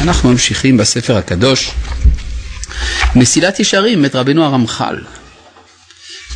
[0.00, 1.70] אנחנו ממשיכים בספר הקדוש,
[3.14, 5.04] מסילת ישרים את רבנו הרמח"ל,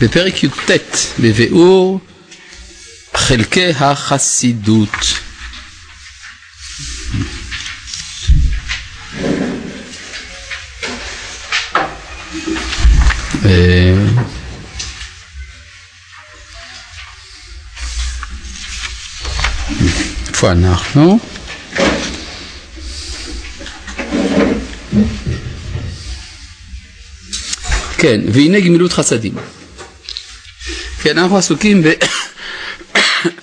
[0.00, 0.70] בפרק י"ט,
[1.20, 2.00] בביאור
[3.14, 4.88] חלקי החסידות.
[13.44, 13.94] אה,
[20.28, 21.33] איפה אנחנו?
[28.04, 29.34] כן, והנה גמילות חסדים.
[31.02, 31.82] כן, אנחנו עסוקים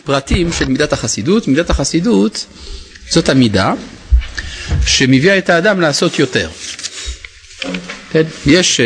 [0.03, 1.47] בפרטים של מידת החסידות.
[1.47, 2.45] מידת החסידות
[3.09, 3.73] זאת המידה
[4.85, 6.49] שמביאה את האדם לעשות יותר.
[8.11, 8.83] כן, יש uh,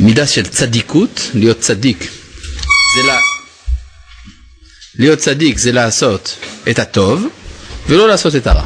[0.00, 1.98] מידה של צדיקות, להיות צדיק
[2.96, 3.18] זה לה...
[4.98, 6.36] להיות צדיק זה לעשות
[6.70, 7.26] את הטוב
[7.88, 8.64] ולא לעשות את הרע.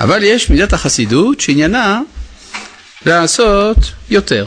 [0.00, 2.00] אבל יש מידת החסידות שעניינה
[3.06, 3.78] לעשות
[4.10, 4.46] יותר.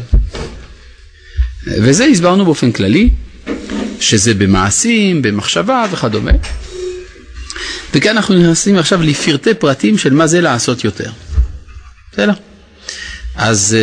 [1.67, 3.09] וזה הסברנו באופן כללי,
[3.99, 6.31] שזה במעשים, במחשבה וכדומה.
[7.94, 11.11] וכאן אנחנו נכנסים עכשיו לפרטי פרטים של מה זה לעשות יותר.
[12.11, 12.33] בסדר?
[13.35, 13.77] אז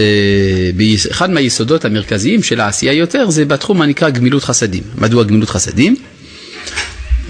[0.77, 4.83] uh, אחד מהיסודות המרכזיים של העשייה יותר זה בתחום הנקרא גמילות חסדים.
[4.99, 5.97] מדוע גמילות חסדים?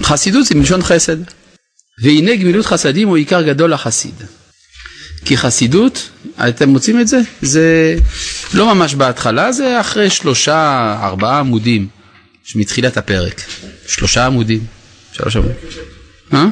[0.03, 1.17] חסידות זה מלשון חסד.
[2.03, 4.15] והנה גמילות חסדים הוא עיקר גדול לחסיד.
[5.25, 6.09] כי חסידות,
[6.49, 7.19] אתם מוצאים את זה?
[7.41, 7.95] זה
[8.53, 11.87] לא ממש בהתחלה, זה אחרי שלושה, ארבעה עמודים
[12.55, 13.41] מתחילת הפרק.
[13.87, 14.59] שלושה עמודים.
[15.13, 15.55] שלוש עמודים.
[16.33, 16.47] אה?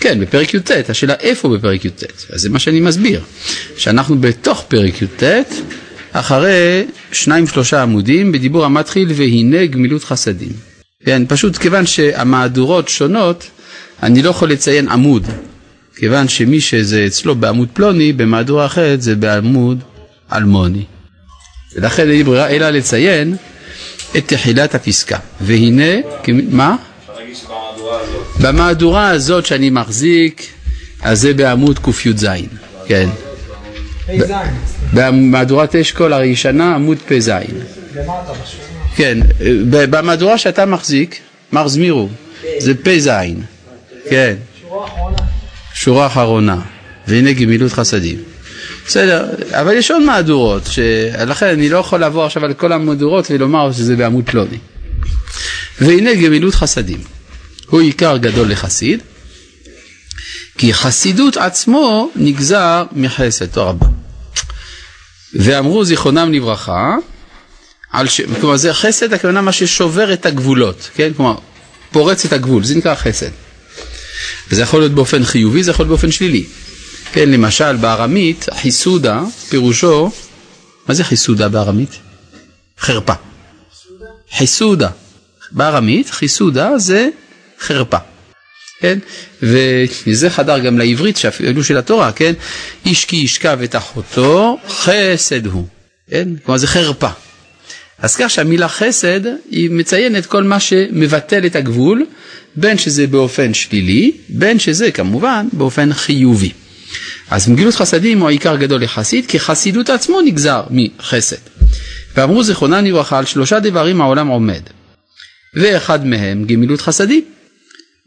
[0.00, 2.02] כן, בפרק י"ט, השאלה איפה בפרק י"ט?
[2.30, 3.20] אז זה מה שאני מסביר,
[3.76, 5.22] שאנחנו בתוך פרק י"ט,
[6.12, 10.52] אחרי שניים שלושה עמודים, בדיבור המתחיל והנה גמילות חסדים.
[11.04, 13.50] כן, פשוט כיוון שהמהדורות שונות,
[14.02, 15.26] אני לא יכול לציין עמוד,
[16.02, 19.82] כיוון שמי שזה אצלו בעמוד פלוני, במהדורה אחרת זה בעמוד
[20.32, 20.84] אלמוני.
[21.74, 23.36] ולכן אין ברירה אלא לציין
[24.16, 25.18] את תחילת הפסקה.
[25.40, 26.00] והנה,
[26.50, 26.76] מה?
[28.40, 30.46] במהדורה הזאת שאני מחזיק,
[31.02, 32.26] אז זה בעמוד קי"ז,
[32.86, 33.08] כן.
[34.92, 37.32] במהדורת אשכול הישנה, עמוד פ"ז.
[38.96, 39.18] כן,
[39.90, 41.20] במהדורה שאתה מחזיק,
[41.52, 42.08] מר זמירו,
[42.58, 43.10] זה פ"ז,
[44.10, 44.34] כן.
[44.60, 45.21] שורה אחרונה,
[47.08, 48.18] והנה גמילות חסדים.
[48.86, 50.68] בסדר, אבל יש עוד מהדורות,
[51.26, 54.58] לכן אני לא יכול לעבור עכשיו על כל המהדורות ולומר שזה בעמוד פלוני.
[55.80, 57.00] והנה גמילות חסדים,
[57.66, 59.00] הוא עיקר גדול לחסיד,
[60.58, 63.86] כי חסידות עצמו נגזר מחסד, תודה רבה.
[65.34, 66.96] ואמרו זיכרונם לברכה,
[67.92, 68.20] על ש...
[68.40, 71.12] כלומר זה חסד, הכוונה מה ששובר את הגבולות, כן?
[71.16, 71.34] כלומר,
[71.90, 73.30] פורץ את הגבול, זה נקרא חסד.
[74.50, 76.44] וזה יכול להיות באופן חיובי, זה יכול להיות באופן שלילי.
[77.12, 80.10] כן, למשל בארמית, חיסודה, פירושו,
[80.88, 81.98] מה זה חיסודה בארמית?
[82.78, 83.12] חרפה.
[84.36, 84.88] חיסודה.
[85.52, 87.08] בארמית, חיסודה זה
[87.60, 87.98] חרפה.
[88.80, 88.98] כן?
[89.42, 92.32] וזה חדר גם לעברית שאפילו של התורה, כן?
[92.86, 95.66] איש כי ישכב את אחותו, חסד הוא.
[96.10, 96.28] כן?
[96.44, 97.08] כלומר זה חרפה.
[97.98, 102.06] אז כך שהמילה חסד היא מציינת כל מה שמבטל את הגבול,
[102.56, 106.52] בין שזה באופן שלילי, בין שזה כמובן באופן חיובי.
[107.30, 111.36] אז מגילות חסדים הוא העיקר גדול יחסית, כי חסידות עצמו נגזר מחסד.
[112.16, 114.62] ואמרו זיכרונן לברכה על שלושה דברים העולם עומד.
[115.54, 117.24] ואחד מהם גמילות חסדים.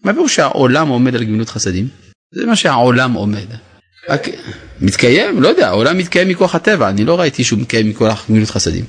[0.03, 1.87] מה פירוש שהעולם עומד על גמילות חסדים?
[2.31, 3.47] זה מה שהעולם עומד.
[4.81, 5.41] מתקיים?
[5.41, 8.85] לא יודע, העולם מתקיים מכוח הטבע, אני לא ראיתי שהוא מתקיים מכוח גמילות חסדים.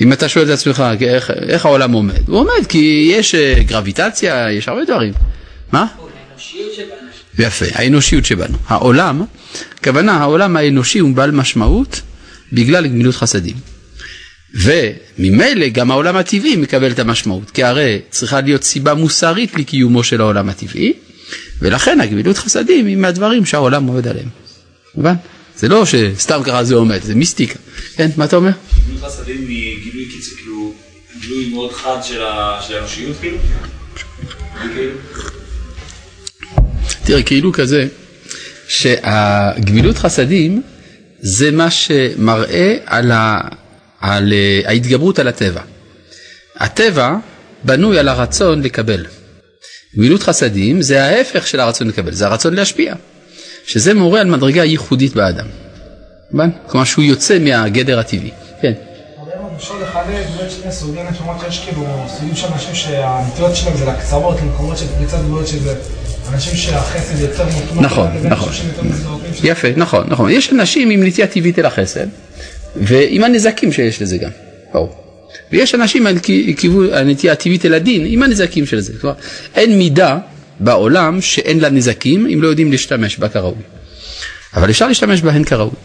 [0.00, 4.52] אם אתה שואל את עצמך איך, איך העולם עומד, הוא עומד כי יש uh, גרביטציה,
[4.52, 5.12] יש הרבה דברים.
[5.72, 5.86] מה?
[7.38, 8.58] יפה, האנושיות שבנו.
[8.66, 9.22] העולם,
[9.78, 12.00] הכוונה העולם האנושי הוא בעל משמעות
[12.52, 13.56] בגלל גמילות חסדים.
[14.54, 20.20] וממילא גם העולם הטבעי מקבל את המשמעות, כי הרי צריכה להיות סיבה מוסרית לקיומו של
[20.20, 20.92] העולם הטבעי,
[21.60, 24.28] ולכן הגמילות חסדים היא מהדברים שהעולם עומד עליהם.
[24.94, 25.14] מובן?
[25.58, 27.58] זה לא שסתם ככה זה עומד, זה מיסטיקה.
[27.96, 28.50] כן, מה אתה אומר?
[28.86, 30.74] גמילות חסדים היא גילוי קיצור, כאילו,
[31.20, 33.38] גילוי מאוד חד של האנושיות, כאילו?
[37.04, 37.88] תראה, כאילו כזה,
[38.68, 40.62] שהגמילות חסדים
[41.20, 43.40] זה מה שמראה על, ה,
[44.00, 44.32] על
[44.64, 45.62] ההתגברות על הטבע.
[46.56, 47.16] הטבע
[47.64, 49.06] בנוי על הרצון לקבל.
[49.96, 52.94] גמילות חסדים זה ההפך של הרצון לקבל, זה הרצון להשפיע.
[53.68, 55.46] שזה מורה על מדרגה ייחודית באדם.
[56.66, 58.30] כלומר שהוא יוצא מהגדר הטבעי.
[58.62, 58.72] כן.
[59.56, 64.36] אפשר לחלק באמת שני סוגי נשמות שיש כאילו סוגים של אנשים שהנטיות שלהם זה לקצוות,
[64.40, 65.74] למקומות של פריצת גבולות שזה
[66.32, 67.82] אנשים שהחסד יותר מוטמע.
[67.82, 68.52] נכון, נכון.
[69.44, 70.30] יפה, נכון, נכון.
[70.30, 72.06] יש אנשים עם נטייה טבעית אל החסד,
[72.76, 74.30] ועם הנזקים שיש לזה גם,
[74.72, 74.94] ברור.
[75.52, 76.06] ויש אנשים
[76.56, 78.92] כיוון הנטייה הטבעית אל הדין, עם הנזקים של זה.
[79.00, 79.16] כלומר,
[79.54, 80.18] אין מידה
[80.60, 83.62] בעולם שאין לה נזקים אם לא יודעים להשתמש בה כראוי.
[84.54, 85.76] אבל אפשר להשתמש בהן כראוי.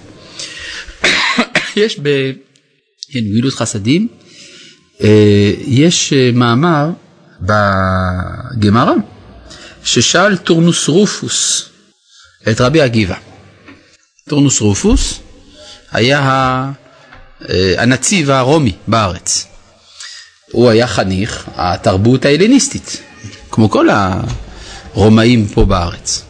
[1.75, 4.07] יש בגמילות חסדים,
[5.03, 6.89] אה, יש אה, מאמר
[7.41, 8.93] בגמרא
[9.83, 11.69] ששאל טורנוס רופוס
[12.51, 13.15] את רבי עקיבא.
[14.29, 15.19] טורנוס רופוס
[15.91, 16.19] היה
[17.49, 19.47] אה, הנציב הרומי בארץ.
[20.51, 23.01] הוא היה חניך התרבות ההלניסטית,
[23.51, 23.89] כמו כל
[24.93, 26.25] הרומאים פה בארץ.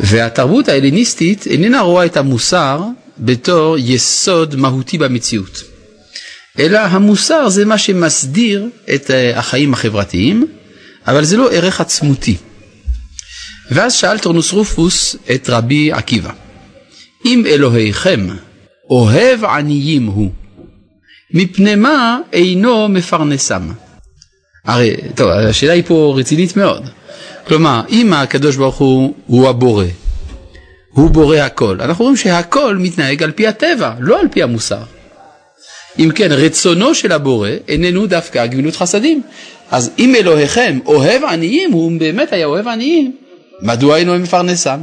[0.00, 2.82] והתרבות ההלניסטית איננה רואה את המוסר
[3.18, 5.62] בתור יסוד מהותי במציאות,
[6.58, 10.46] אלא המוסר זה מה שמסדיר את אה, החיים החברתיים,
[11.06, 12.36] אבל זה לא ערך עצמותי.
[13.70, 16.30] ואז שאל טורנוס רופוס את רבי עקיבא,
[17.24, 18.26] אם אלוהיכם
[18.90, 20.30] אוהב עניים הוא,
[21.30, 23.72] מפני מה אינו מפרנסם?
[24.64, 26.88] הרי, טוב, השאלה היא פה רצינית מאוד.
[27.46, 29.84] כלומר, אם הקדוש ברוך הוא הוא הבורא,
[30.92, 34.82] הוא בורא הכל, אנחנו רואים שהכל מתנהג על פי הטבע, לא על פי המוסר.
[35.98, 39.22] אם כן, רצונו של הבורא איננו דווקא גמילות חסדים.
[39.70, 43.16] אז אם אלוהיכם אוהב עניים, הוא באמת היה אוהב עניים,
[43.62, 44.80] מדוע אינו מפרנסם?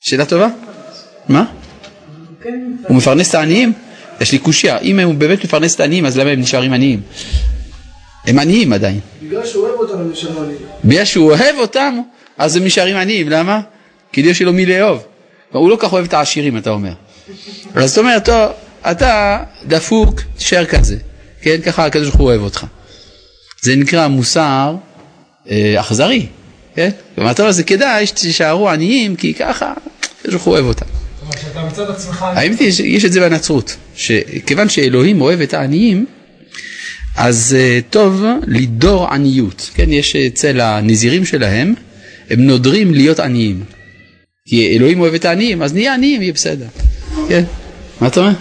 [0.00, 0.48] שאלה טובה.
[1.28, 1.44] מה?
[2.88, 3.72] הוא מפרנס את העניים?
[4.20, 7.00] יש לי קושייה, אם הוא באמת מפרנס את העניים, אז למה הם נשארים עניים?
[8.26, 9.00] הם עניים עדיין.
[9.22, 9.65] בגלל שהוא
[10.84, 12.00] בגלל שהוא אוהב אותם,
[12.38, 13.60] אז הם נשארים עניים, למה?
[14.12, 15.04] כי יש לו מי לאהוב.
[15.52, 16.92] הוא לא כך אוהב את העשירים, אתה אומר.
[17.74, 18.28] אז זאת אומרת,
[18.90, 20.96] אתה דפוק, תישאר כזה.
[21.40, 22.66] כן, ככה הקדוש ברוך הוא אוהב אותך.
[23.60, 24.74] זה נקרא מוסר
[25.50, 26.26] אה, אכזרי,
[26.74, 26.90] כן?
[27.14, 29.72] כלומר, טוב, זה כדאי שתישארו עניים, כי ככה
[30.20, 30.86] הקדוש ברוך הוא אוהב אותם.
[32.20, 36.06] האמת היא שיש את זה בנצרות, שכיוון שאלוהים אוהב את העניים,
[37.16, 41.74] אז uh, טוב לדור עניות, כן, יש אצל הנזירים שלהם,
[42.30, 43.64] הם נודרים להיות עניים.
[44.48, 46.66] כי אלוהים אוהב את העניים, אז נהיה עניים, יהיה בסדר.
[47.28, 47.44] כן,
[48.00, 48.32] מה אתה אומר?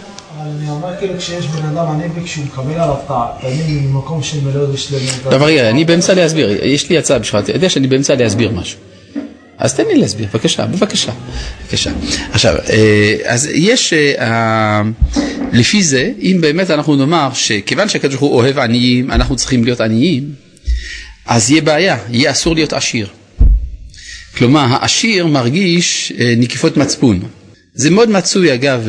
[0.41, 4.69] אני אומר כאילו כשיש בן אדם עני וכשהוא מקבל עליו את העניים ממקום של מלאות
[4.73, 5.09] ושלמים.
[5.29, 8.79] טוב רגע, אני באמצע להסביר, יש לי הצעה בשבילך, אתה יודע שאני באמצע להסביר משהו.
[9.57, 11.11] אז תן לי להסביר, בבקשה, בבקשה,
[11.63, 11.91] בבקשה.
[12.31, 14.81] עכשיו, אה, אז יש, אה,
[15.53, 19.81] לפי זה, אם באמת אנחנו נאמר שכיוון שהקדוש ברוך הוא אוהב עניים, אנחנו צריכים להיות
[19.81, 20.23] עניים,
[21.25, 23.07] אז יהיה בעיה, יהיה אסור להיות עשיר.
[24.37, 27.19] כלומר, העשיר מרגיש אה, נקיפות מצפון.
[27.73, 28.87] זה מאוד מצוי, אגב,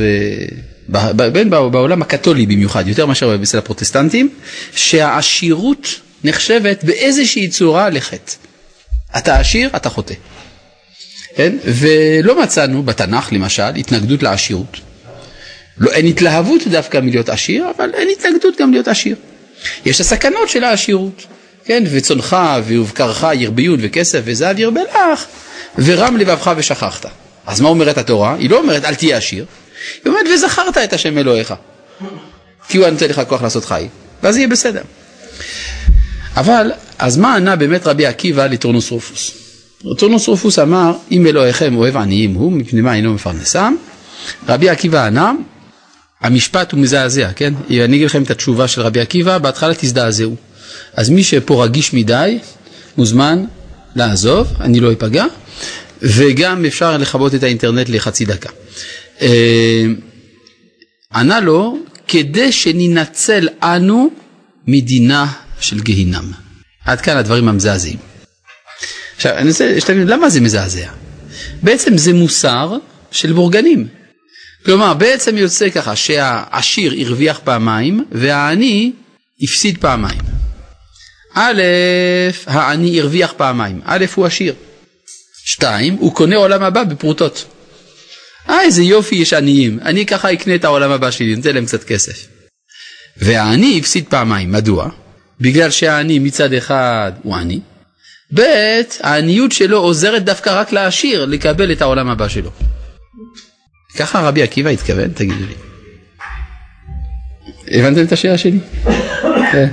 [1.33, 4.29] בין בעולם הקתולי במיוחד, יותר מאשר אצל הפרוטסטנטים,
[4.77, 5.89] שהעשירות
[6.25, 8.33] נחשבת באיזושהי צורה לחטא.
[9.17, 10.15] אתה עשיר, אתה חוטא.
[11.37, 11.57] כן?
[11.65, 14.81] ולא מצאנו בתנ"ך למשל התנגדות לעשירות.
[15.79, 19.17] לא, אין התלהבות דווקא מלהיות עשיר, אבל אין התנגדות גם להיות עשיר.
[19.85, 21.27] יש הסכנות של העשירות,
[21.65, 21.85] כן?
[21.91, 25.25] וצאנך ובקרך ירביון וכסף וזהב ירבה לך,
[25.79, 27.07] ורם לבבך ושכחת.
[27.47, 28.35] אז מה אומרת התורה?
[28.35, 29.45] היא לא אומרת אל תהיה עשיר,
[30.05, 31.55] היא אומרת וזכרת את השם אלוהיך,
[32.69, 33.89] כי הוא נותן לך כוח לעשות חיל,
[34.23, 34.83] ואז יהיה בסדר.
[36.37, 39.46] אבל, אז מה ענה באמת רבי עקיבא לטורנוס רופוס?
[39.99, 43.75] טורנוס רופוס אמר, אם אלוהיכם אוהב עניים הוא, מפני מה אינו מפרנסם.
[44.49, 45.33] רבי עקיבא ענה,
[46.21, 47.55] המשפט הוא מזעזע, כן?
[47.71, 50.37] אני אגיד לכם את התשובה של רבי עקיבא, בהתחלה תזדעזעו.
[50.95, 52.39] אז מי שפה רגיש מדי,
[52.97, 53.45] מוזמן
[53.97, 55.25] לעזוב, אני לא אפגע,
[56.03, 58.51] וגם אפשר לכבות את האינטרנט לחצי דקה.
[59.23, 59.85] אה,
[61.15, 61.79] ענה לו,
[62.09, 64.11] כדי שננצל אנו
[64.67, 65.27] מדינה
[65.61, 66.33] של גיהינם.
[66.85, 68.16] עד כאן הדברים המזעזעים.
[69.17, 70.89] עכשיו, אני רוצה שתבין למה זה מזעזע.
[71.63, 72.77] בעצם זה מוסר
[73.11, 73.89] של בורגנים.
[74.65, 78.93] כלומר, בעצם יוצא ככה שהעשיר הרוויח פעמיים והעני
[79.43, 80.21] הפסיד פעמיים.
[81.35, 81.63] א',
[82.47, 83.81] העני הרוויח פעמיים.
[83.85, 84.55] א', הוא עשיר.
[85.45, 87.45] שתיים, הוא קונה עולם הבא בפרוטות.
[88.49, 89.79] אה, איזה יופי יש עניים.
[89.83, 92.27] אני ככה אקנה את העולם הבא שלי, נותן להם קצת כסף.
[93.17, 94.53] והעני הפסיד פעמיים.
[94.53, 94.89] מדוע?
[95.41, 97.61] בגלל שהעני מצד אחד הוא עני,
[98.35, 98.43] ב',
[99.01, 102.51] העניות שלו עוזרת דווקא רק לעשיר לקבל את העולם הבא שלו.
[103.99, 105.09] ככה רבי עקיבא התכוון?
[105.09, 105.55] תגידו לי.
[107.69, 108.59] הבנתם את השאלה שלי?
[109.53, 109.69] כן.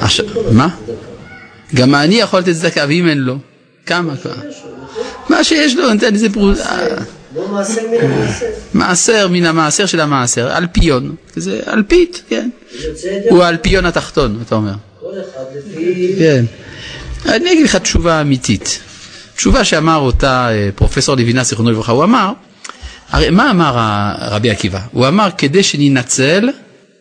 [0.00, 0.68] עכשיו, מה?
[1.74, 3.38] גם העני יכול לתת צדקה, ואם אין לו?
[3.86, 4.34] כמה כבר?
[5.28, 6.58] מה שיש לו, נותן איזה פרוט...
[8.74, 12.50] מעשר מן המעשר של המעשר, אלפיון, זה אלפית, כן.
[13.30, 14.72] הוא האלפיון התחתון, אתה אומר.
[16.18, 16.44] כן.
[17.26, 18.80] אני אגיד לך תשובה אמיתית.
[19.36, 22.32] תשובה שאמר אותה אה, פרופסור לוינה, זיכרונו לברכה, הוא אמר,
[23.10, 23.76] הרי מה אמר
[24.20, 24.80] רבי עקיבא?
[24.92, 26.50] הוא אמר כדי שננצל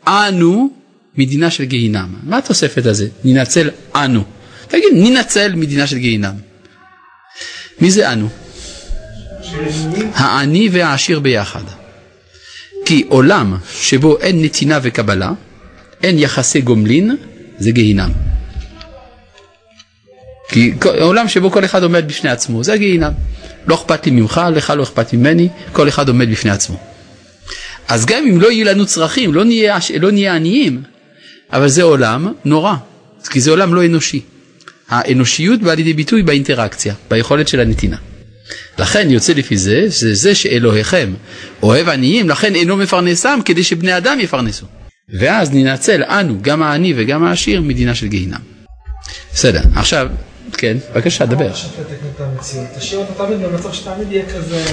[0.07, 0.69] אנו
[1.17, 2.15] מדינה של גיהינם.
[2.23, 3.07] מה התוספת הזה?
[3.23, 4.23] ננצל אנו.
[4.67, 6.35] תגיד, ננצל מדינה של גיהינם.
[7.81, 8.29] מי זה אנו?
[10.13, 11.63] העני והעשיר ביחד.
[12.85, 15.31] כי עולם שבו אין נתינה וקבלה,
[16.03, 17.15] אין יחסי גומלין,
[17.59, 18.11] זה גיהינם.
[20.49, 23.11] כי עולם שבו כל אחד עומד בפני עצמו, זה הגיהינם.
[23.67, 26.79] לא אכפת לי ממך, לך לא אכפת ממני, כל אחד עומד בפני עצמו.
[27.87, 30.83] אז גם אם לא יהיו לנו צרכים, לא נהיה, לא נהיה עניים,
[31.53, 32.73] אבל זה עולם נורא,
[33.29, 34.21] כי זה עולם לא אנושי.
[34.89, 37.97] האנושיות באה לידי ביטוי באינטראקציה, ביכולת של הנתינה.
[38.79, 41.13] לכן יוצא לפי זה, זה זה שאלוהיכם
[41.63, 44.65] אוהב עניים, לכן אינו מפרנסם כדי שבני אדם יפרנסו.
[45.09, 48.39] ואז ננצל אנו, גם העני וגם העשיר, מדינה של גיהינם.
[49.33, 50.07] בסדר, עכשיו,
[50.51, 51.51] כן, בבקשה, דבר.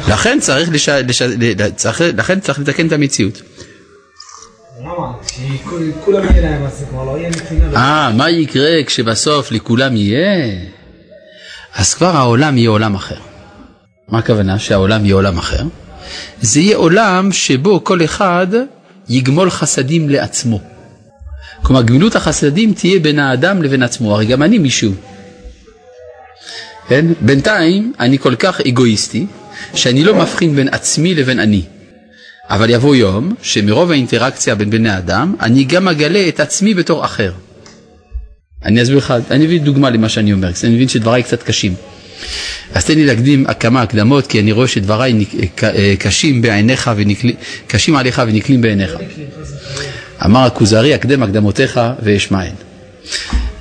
[0.09, 0.89] לכן צריך, לש...
[0.89, 1.23] לש...
[1.77, 2.01] צריך...
[2.17, 3.43] לכן צריך לתקן את המציאות.
[7.17, 7.77] יהיה יהיה.
[7.77, 10.61] אה, מה יקרה כשבסוף לכולם יהיה?
[11.75, 13.19] אז כבר העולם יהיה עולם אחר.
[14.09, 15.63] מה הכוונה שהעולם יהיה עולם אחר?
[16.41, 18.47] זה יהיה עולם שבו כל אחד
[19.09, 20.61] יגמול חסדים לעצמו.
[21.63, 24.93] כלומר גמילות החסדים תהיה בין האדם לבין עצמו, הרי גם אני מישהו.
[26.89, 27.07] כן?
[27.21, 29.27] בינתיים אני כל כך אגואיסטי
[29.75, 31.63] שאני לא מבחין בין עצמי לבין אני.
[32.51, 37.33] אבל יבוא יום שמרוב האינטראקציה בין בני אדם אני גם אגלה את עצמי בתור אחר.
[38.65, 41.75] אני אסביר לך, אני אביא דוגמה למה שאני אומר, אני מבין שדבריי קצת קשים.
[42.75, 45.25] אז תן לי להקדים כמה הקדמות, כי אני רואה שדבריי
[45.63, 47.35] אה, קשים בעיניך ונקלים,
[47.67, 48.91] קשים עליך ונקלים בעיניך.
[50.25, 52.53] אמר הכוזרי, הקדם הקדמותיך ואשמעאל.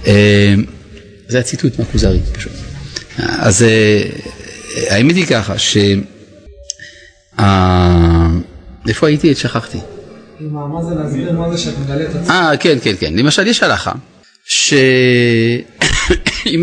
[0.08, 0.53] אה,
[1.27, 2.62] זה הציטוט מהכוזרי פשוט.
[3.17, 4.03] אז אה,
[4.89, 5.77] האמת היא ככה, ש...
[8.88, 9.36] איפה הייתי?
[9.36, 9.77] שכחתי.
[10.39, 12.29] מה זה להסביר מה זה שאת מגלה את עצמך?
[12.29, 13.13] אה, כן, כן, כן.
[13.13, 13.91] למשל, יש הלכה,
[14.46, 15.65] שאם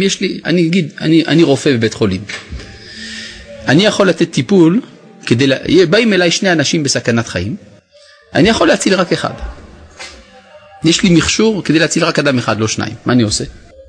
[0.07, 2.21] יש לי, אני אגיד, אני, אני רופא בבית חולים.
[3.69, 4.80] אני יכול לתת טיפול,
[5.26, 5.57] כדי, לה...
[5.90, 7.57] באים אליי שני אנשים בסכנת חיים,
[8.35, 9.35] אני יכול להציל רק אחד.
[10.85, 12.95] יש לי מכשור כדי להציל רק אדם אחד, לא שניים.
[13.07, 13.45] מה אני עושה?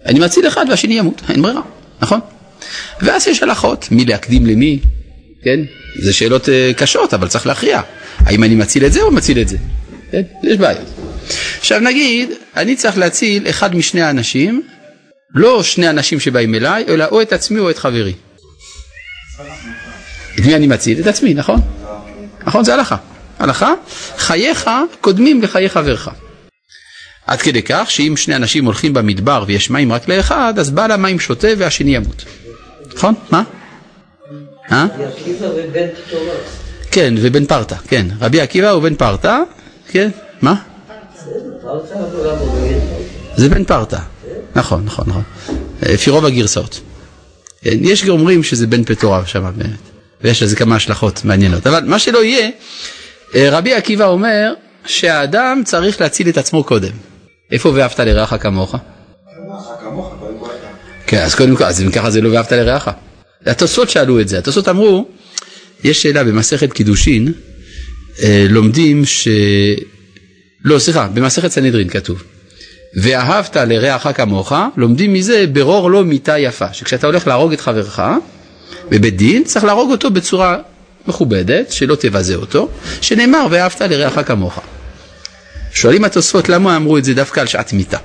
[0.05, 1.61] אני מציל אחד והשני ימות, אין ברירה,
[2.01, 2.19] נכון?
[3.01, 4.79] ואז יש הלכות, מי להקדים למי,
[5.43, 5.59] כן?
[6.01, 7.81] זה שאלות uh, קשות, אבל צריך להכריע.
[8.17, 9.57] האם אני מציל את זה או מציל את זה?
[10.11, 10.21] כן?
[10.43, 10.87] יש בעיות.
[11.59, 14.61] עכשיו נגיד, אני צריך להציל אחד משני האנשים,
[15.35, 18.13] לא שני אנשים שבאים אליי, אלא או את עצמי או את חברי.
[20.35, 20.99] את מי אני מציל?
[20.99, 21.59] את עצמי, נכון?
[22.45, 22.95] נכון, זה הלכה.
[23.39, 23.73] הלכה,
[24.17, 24.69] חייך
[25.01, 26.09] קודמים לחיי חברך.
[27.27, 31.19] עד כדי כך שאם שני אנשים הולכים במדבר ויש מים רק לאחד, אז בעל המים
[31.19, 32.25] שותה והשני ימות.
[32.95, 33.13] נכון?
[33.31, 33.43] מה?
[34.71, 34.85] אה?
[36.91, 38.07] כן, ובן פרתא, כן.
[38.21, 39.37] רבי עקיבא הוא בן פרתא,
[39.87, 40.09] כן,
[40.41, 40.55] מה?
[43.35, 43.97] זה בן פרתא,
[44.55, 45.23] נכון, נכון, נכון.
[45.81, 46.81] לפי רוב הגרסאות.
[47.61, 49.79] כן, יש אומרים שזה בן פטורה שם באמת,
[50.21, 51.67] ויש לזה כמה השלכות מעניינות.
[51.67, 52.49] אבל מה שלא יהיה,
[53.35, 54.53] אה, רבי עקיבא אומר
[54.85, 56.91] שהאדם צריך להציל את עצמו קודם.
[57.51, 58.75] איפה ואהבת לרעך כמוך?
[61.11, 62.89] כן, אז קודם כל, אז אם ככה זה לא ואהבת לרעך.
[63.45, 65.07] התוספות שאלו את זה, התוספות אמרו,
[65.83, 67.33] יש שאלה במסכת קידושין,
[68.23, 69.27] אה, לומדים ש...
[70.65, 72.23] לא, סליחה, במסכת סנהדרין כתוב.
[72.95, 78.01] ואהבת לרעך כמוך, לומדים מזה ברור לו מיתה יפה, שכשאתה הולך להרוג את חברך
[78.89, 80.57] בבית דין, צריך להרוג אותו בצורה
[81.07, 82.69] מכובדת, שלא תבזה אותו,
[83.01, 84.59] שנאמר ואהבת לרעך כמוך.
[85.73, 87.97] שואלים התוספות למה אמרו את זה דווקא על שעת מיתה.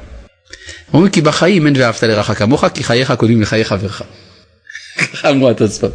[0.92, 4.02] אומרים כי בחיים אין ואהבת לרעך כמוך, כי חייך קודמים לחיי חברך.
[4.98, 5.92] ככה אמרו התוספות.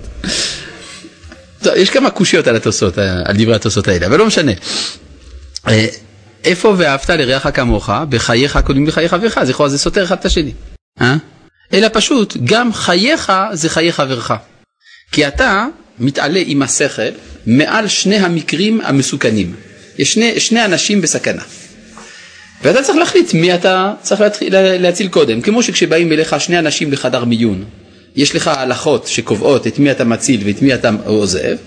[1.75, 4.51] יש כמה קושיות על התוספות, על דברי התוספות האלה, אבל לא משנה.
[5.67, 5.87] אה,
[6.43, 10.51] איפה ואהבת לרעך כמוך, בחייך קודמים לחיי חברך, זכרו זה סותר אחד את השני.
[11.01, 11.15] אה?
[11.73, 14.33] אלא פשוט, גם חייך זה חיי חברך.
[15.11, 15.65] כי אתה
[15.99, 17.11] מתעלה עם השכל
[17.45, 19.55] מעל שני המקרים המסוכנים.
[19.97, 21.41] יש שני, שני אנשים בסכנה.
[22.63, 25.41] ואתה צריך להחליט מי אתה צריך להתחיל, להציל קודם.
[25.41, 27.63] כמו שכשבאים אליך שני אנשים לחדר מיון,
[28.15, 31.57] יש לך הלכות שקובעות את מי אתה מציל ואת מי אתה עוזב,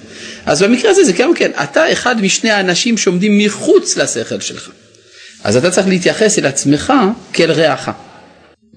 [0.46, 4.70] אז במקרה הזה זה גם כן, אתה אחד משני האנשים שעומדים מחוץ לשכל שלך.
[5.44, 6.92] אז אתה צריך להתייחס אל עצמך
[7.32, 7.90] כאל רעך.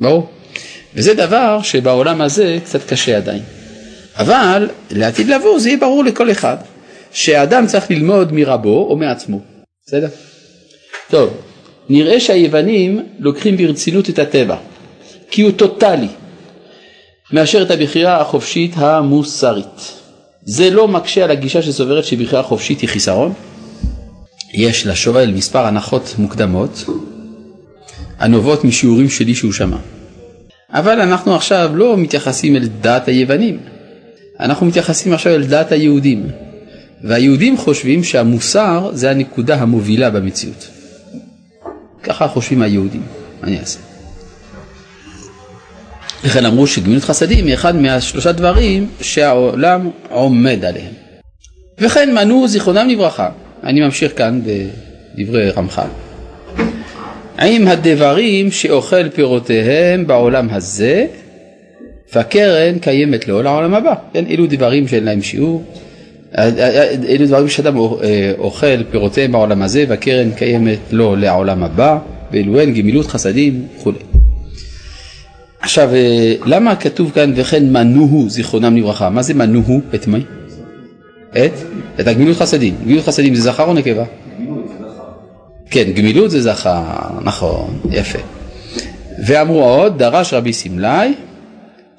[0.01, 0.29] ברור?
[0.95, 3.41] וזה דבר שבעולם הזה קצת קשה עדיין.
[4.17, 6.57] אבל לעתיד לבוא זה יהיה ברור לכל אחד
[7.13, 9.41] שהאדם צריך ללמוד מרבו או מעצמו.
[9.87, 10.07] בסדר?
[11.09, 11.41] טוב,
[11.89, 14.55] נראה שהיוונים לוקחים ברצינות את הטבע,
[15.31, 16.07] כי הוא טוטאלי.
[17.33, 19.93] מאשר את הבחירה החופשית המוסרית.
[20.43, 23.33] זה לא מקשה על הגישה שסוברת שבחירה חופשית היא חיסרון.
[24.53, 26.85] יש לשואל מספר הנחות מוקדמות
[28.19, 29.77] הנובעות משיעורים שלי שהוא שמע.
[30.69, 33.59] אבל אנחנו עכשיו לא מתייחסים אל דעת היוונים,
[34.39, 36.27] אנחנו מתייחסים עכשיו אל דעת היהודים.
[37.03, 40.67] והיהודים חושבים שהמוסר זה הנקודה המובילה במציאות.
[42.07, 43.01] ככה חושבים היהודים,
[43.41, 43.79] מה אני אעשה?
[46.23, 50.93] לכן אמרו שגמילות חסדים היא אחד מהשלושה דברים שהעולם עומד עליהם.
[51.79, 53.29] וכן מנו זיכרונם לברכה,
[53.63, 54.41] אני ממשיך כאן
[55.15, 55.87] בדברי רמח"ל.
[57.41, 61.05] עם הדברים שאוכל פירותיהם בעולם הזה,
[62.13, 63.93] והקרן קיימת לעולם הבא.
[64.13, 65.63] כן, אלו דברים שאין להם שיעור,
[67.07, 67.77] אלו דברים שאדם
[68.37, 71.97] אוכל פירותיהם בעולם הזה, והקרן קיימת לו לעולם הבא,
[72.31, 73.97] ואלו הן גמילות חסדים וכולי.
[75.59, 79.09] עכשיו, אה, למה כתוב כאן וכן מנוהו זיכרונם לברכה?
[79.09, 79.81] מה זה מנוהו?
[79.95, 80.19] את מי?
[81.31, 81.51] את?
[81.99, 82.75] את הגמילות חסדים.
[82.83, 84.03] גמילות חסדים זה זכר או נקבה?
[85.69, 86.81] כן, גמילות זה זכר,
[87.23, 88.19] נכון, יפה.
[89.25, 91.13] ואמרו עוד, דרש רבי סמלי,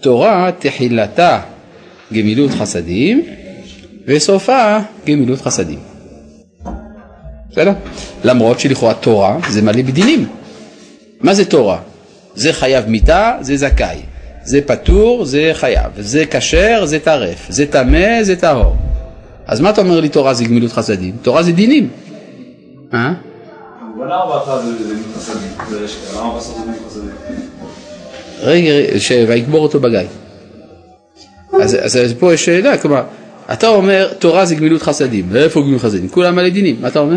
[0.00, 1.40] תורה תחילתה
[2.12, 3.22] גמילות חסדים
[4.08, 5.78] וסופה גמילות חסדים.
[7.50, 7.72] בסדר?
[8.24, 10.28] למרות שלכאורה תורה זה מלא בדינים.
[11.20, 11.78] מה זה תורה?
[12.34, 14.00] זה חייב מיתה, זה זכאי.
[14.44, 15.92] זה פטור, זה חייב.
[15.98, 17.46] זה כשר, זה טרף.
[17.48, 18.76] זה טמא, זה טהור.
[19.46, 21.16] אז מה אתה אומר לי תורה זה גמילות חסדים?
[21.22, 21.88] תורה זה דינים.
[22.94, 23.12] אה?
[28.42, 28.70] רגע,
[29.28, 30.00] ויקבור אותו בגיא.
[31.62, 33.02] אז, פה יש שאלה, כלומר,
[33.52, 36.08] אתה אומר תורה זה גמילות חסדים, ואיפה גמילות חסדים?
[36.08, 37.16] כולם מלא דינים, מה אתה אומר?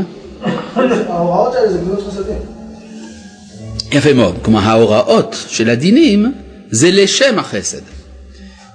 [1.08, 2.36] ההוראות האלה זה גמילות חסדים.
[3.92, 6.34] יפה מאוד, כלומר ההוראות של הדינים
[6.72, 7.82] זה לשם החסד.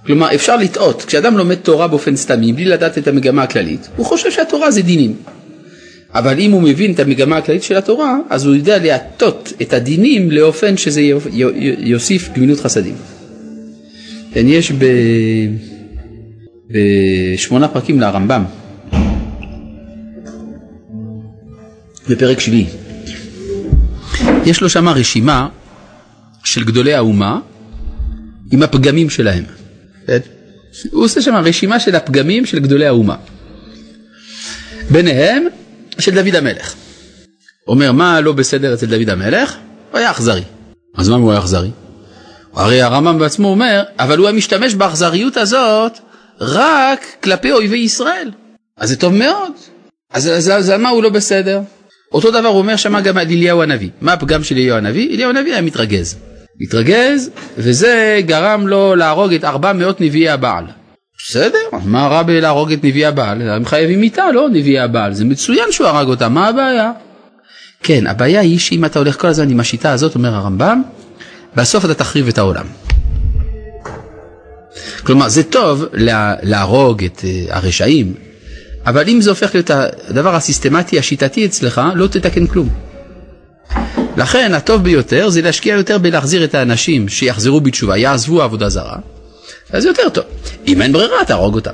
[0.07, 4.31] כלומר אפשר לטעות, כשאדם לומד תורה באופן סתמי בלי לדעת את המגמה הכללית, הוא חושב
[4.31, 5.15] שהתורה זה דינים.
[6.15, 10.31] אבל אם הוא מבין את המגמה הכללית של התורה, אז הוא יודע להטות את הדינים
[10.31, 11.03] לאופן שזה
[11.79, 12.95] יוסיף גמילות חסדים.
[14.33, 14.85] כן, יש ב...
[16.71, 18.45] בשמונה פרקים לרמב"ם,
[22.09, 22.67] בפרק שביעי.
[24.45, 25.49] יש לו שם רשימה
[26.45, 27.41] של גדולי האומה
[28.53, 29.45] עם הפגמים שלהם.
[30.07, 30.19] כן?
[30.91, 33.17] הוא עושה שם רשימה של הפגמים של גדולי האומה.
[34.91, 35.47] ביניהם
[35.99, 36.75] של דוד המלך.
[37.69, 39.57] אומר מה לא בסדר אצל דוד המלך?
[39.91, 40.43] הוא היה אכזרי.
[40.97, 41.71] אז מה אם הוא היה אכזרי?
[42.55, 45.99] הרי הרמב"ם בעצמו אומר, אבל הוא היה משתמש באכזריות הזאת
[46.41, 48.31] רק כלפי אויבי ישראל.
[48.77, 49.53] אז זה טוב מאוד.
[50.13, 51.61] אז, אז, אז מה הוא לא בסדר?
[52.13, 53.89] אותו דבר הוא אומר שמה גם על אליהו הנביא.
[54.01, 55.15] מה הפגם של אליהו הנביא?
[55.15, 56.17] אליהו הנביא היה מתרגז.
[56.61, 60.65] מתרגז, וזה גרם לו להרוג את 400 נביאי הבעל.
[61.19, 63.49] בסדר, מה רע בלהרוג את נביאי הבעל?
[63.49, 65.15] הם חייבים מיתה, לא נביאי הבעל.
[65.15, 66.93] זה מצוין שהוא הרג אותם, מה הבעיה?
[67.83, 70.83] כן, הבעיה היא שאם אתה הולך כל הזמן עם השיטה הזאת, אומר הרמב"ם,
[71.57, 72.67] בסוף אתה תחריב את העולם.
[75.07, 75.85] כלומר, זה טוב
[76.43, 78.15] להרוג את אה, הרשעים,
[78.87, 79.71] אבל אם זה הופך להיות
[80.09, 82.69] הדבר הסיסטמטי השיטתי אצלך, לא תתקן כלום.
[84.17, 88.97] לכן הטוב ביותר זה להשקיע יותר בלהחזיר את האנשים שיחזרו בתשובה, יעזבו עבודה זרה,
[89.71, 90.25] אז זה יותר טוב.
[90.67, 91.73] אם אין ברירה, תהרוג אותם.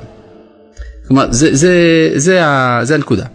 [1.07, 2.41] כלומר, זה, זה, זה, זה,
[2.83, 3.25] זה הנקודה.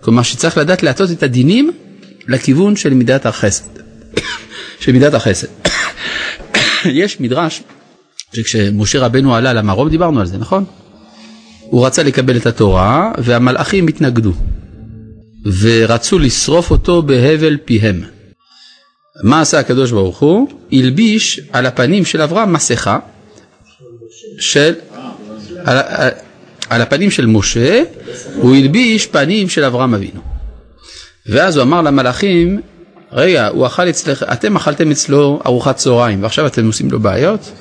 [0.00, 1.72] כלומר, שצריך לדעת להטות את הדינים
[2.28, 3.64] לכיוון של מידת החסד.
[4.80, 5.48] של מידת החסד.
[6.84, 7.62] יש מדרש
[8.32, 10.64] שכשמשה רבנו עלה למרום, דיברנו על זה, נכון?
[11.60, 14.32] הוא רצה לקבל את התורה והמלאכים התנגדו
[15.60, 18.02] ורצו לשרוף אותו בהבל פיהם.
[19.22, 20.48] מה עשה הקדוש ברוך הוא?
[20.72, 22.98] הלביש על הפנים של אברהם מסכה
[24.38, 24.74] של...
[25.64, 26.10] על, על,
[26.70, 27.82] על הפנים של משה
[28.34, 30.20] הוא הלביש פנים של אברהם אבינו.
[31.26, 32.60] ואז הוא אמר למלאכים,
[33.12, 37.52] רגע, הוא אכל אצלך, אתם אכלתם אצלו ארוחת צהריים ועכשיו אתם עושים לו בעיות?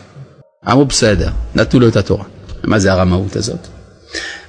[0.72, 2.26] אמרו בסדר, נתנו לו את התורה.
[2.64, 3.68] מה זה הרמאות הזאת?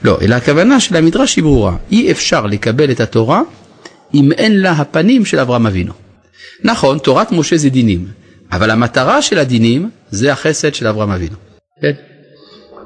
[0.02, 1.76] לא, אלא הכוונה של המדרש היא ברורה.
[1.90, 3.42] אי אפשר לקבל את התורה
[4.14, 5.92] אם אין לה הפנים של אברהם אבינו.
[6.64, 8.06] נכון, תורת משה זה דינים,
[8.52, 11.36] אבל המטרה של הדינים זה החסד של אברהם אבינו.
[11.82, 11.92] כן.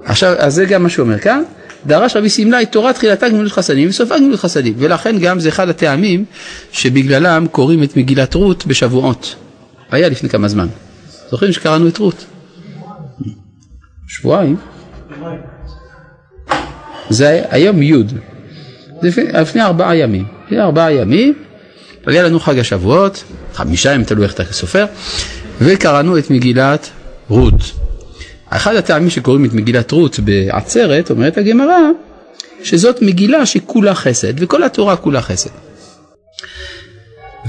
[0.04, 1.42] עכשיו, אז זה גם מה שהוא אומר כאן,
[1.86, 6.24] דרש רבי סמלי תורה תחילתה גמילות חסדים וסופה גמילות חסדים, ולכן גם זה אחד הטעמים
[6.72, 9.34] שבגללם קוראים את מגילת רות בשבועות.
[9.90, 10.66] היה לפני כמה זמן.
[11.30, 12.24] זוכרים שקראנו את רות?
[14.08, 14.56] שבועיים.
[17.08, 17.94] זה היום י',
[19.02, 20.24] לפני, ארבעה ימים.
[20.46, 21.34] לפני ארבעה ימים
[22.06, 24.86] היה לנו חג השבועות, חמישה ימים, תלוי איך אתה סופר,
[25.60, 26.90] וקראנו את מגילת
[27.28, 27.72] רות.
[28.50, 31.78] אחד הטעמים שקוראים את מגילת רות בעצרת, אומרת הגמרא,
[32.62, 35.50] שזאת מגילה שכולה חסד, וכל התורה כולה חסד.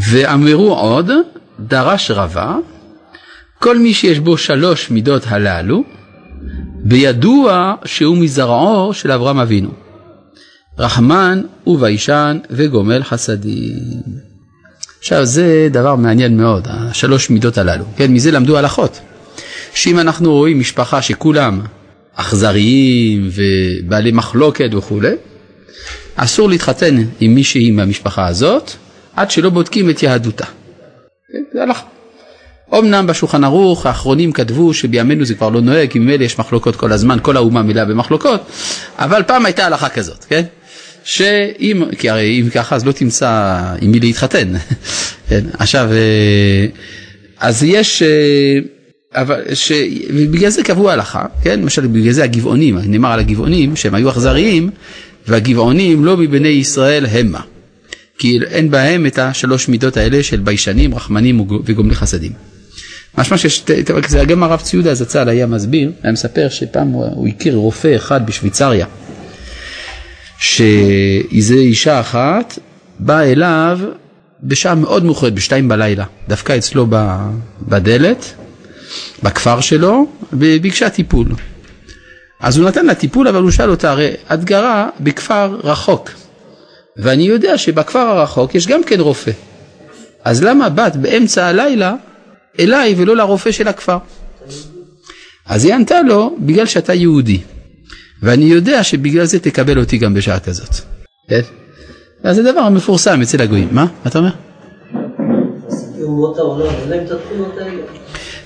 [0.09, 1.11] ואמרו עוד,
[1.59, 2.55] דרש רבה,
[3.59, 5.83] כל מי שיש בו שלוש מידות הללו,
[6.85, 9.69] בידוע שהוא מזרעו של אברהם אבינו.
[10.77, 14.03] רחמן וביישן וגומל חסדים.
[14.99, 18.99] עכשיו זה דבר מעניין מאוד, השלוש מידות הללו, כן, מזה למדו הלכות.
[19.73, 21.61] שאם אנחנו רואים משפחה שכולם
[22.15, 25.15] אכזריים ובעלי מחלוקת וכולי,
[26.15, 28.71] אסור להתחתן עם מישהי מהמשפחה הזאת
[29.15, 30.45] עד שלא בודקים את יהדותה.
[31.31, 31.94] כן, זה הלכה.
[32.73, 36.91] אמנם בשולחן ערוך האחרונים כתבו שבימינו זה כבר לא נוהג, כי ממילא יש מחלוקות כל
[36.91, 38.41] הזמן, כל האומה מלאה במחלוקות,
[38.97, 40.43] אבל פעם הייתה הלכה כזאת, כן?
[41.03, 44.53] שאם, כי הרי אם ככה אז לא תמצא עם מי להתחתן,
[45.29, 45.45] כן?
[45.59, 46.65] עכשיו, אה,
[47.39, 48.59] אז יש, אה,
[49.21, 51.59] אבל, שבגלל זה קבעו הלכה, כן?
[51.59, 54.69] למשל בגלל זה הגבעונים, נאמר על הגבעונים שהם היו אכזריים,
[55.27, 57.41] והגבעונים לא מבני ישראל המה.
[58.17, 62.54] כי אין בהם את השלוש מידות האלה של ביישנים, רחמנים וגומלי חסדים.
[63.17, 63.65] משמע שיש,
[64.27, 68.85] גם הרב ציודה זצ"ל היה מסביר, היה מספר שפעם הוא הכיר רופא אחד בשוויצריה,
[70.37, 72.59] שאיזה אישה אחת
[72.99, 73.79] באה אליו
[74.43, 76.87] בשעה מאוד מאוחרת, בשתיים בלילה, דווקא אצלו
[77.61, 78.33] בדלת,
[79.23, 81.27] בכפר שלו, וביקשה טיפול.
[82.39, 86.09] אז הוא נתן לה טיפול, אבל הוא שאל אותה, הרי את גרה בכפר רחוק,
[86.97, 89.31] ואני יודע שבכפר הרחוק יש גם כן רופא.
[90.23, 91.93] אז למה באת באמצע הלילה
[92.59, 93.97] אליי ולא לרופא של הכפר?
[95.45, 97.39] אז היא ענתה לו, בגלל שאתה יהודי,
[98.23, 100.75] ואני יודע שבגלל זה תקבל אותי גם בשעה כזאת.
[101.29, 101.41] כן?
[102.23, 103.67] אז זה דבר מפורסם אצל הגויים.
[103.71, 103.81] מה?
[103.83, 104.29] מה אתה אומר?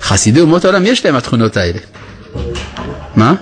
[0.00, 1.78] חסידי אומות העולם יש להם התכונות האלה.
[3.16, 3.34] מה?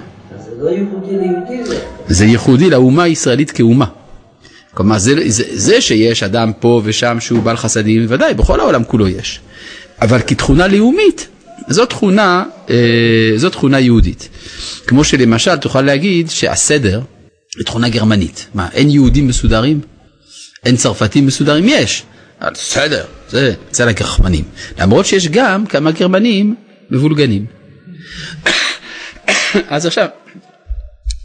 [2.08, 3.86] זה ייחודי לאומה הישראלית כאומה.
[4.74, 9.08] כלומר זה, זה, זה שיש אדם פה ושם שהוא בעל חסדים, ודאי, בכל העולם כולו
[9.08, 9.40] יש.
[10.02, 11.28] אבל כתכונה לאומית,
[11.68, 14.28] זו תכונה, אה, זו תכונה יהודית.
[14.86, 17.00] כמו שלמשל תוכל להגיד שהסדר
[17.56, 18.46] היא תכונה גרמנית.
[18.54, 19.80] מה, אין יהודים מסודרים?
[20.64, 21.64] אין צרפתים מסודרים?
[21.68, 22.02] יש.
[22.42, 24.44] בסדר, זה אצל הגרמנים.
[24.78, 26.54] למרות שיש גם כמה גרמנים
[26.90, 27.46] מבולגנים.
[29.68, 30.06] אז עכשיו,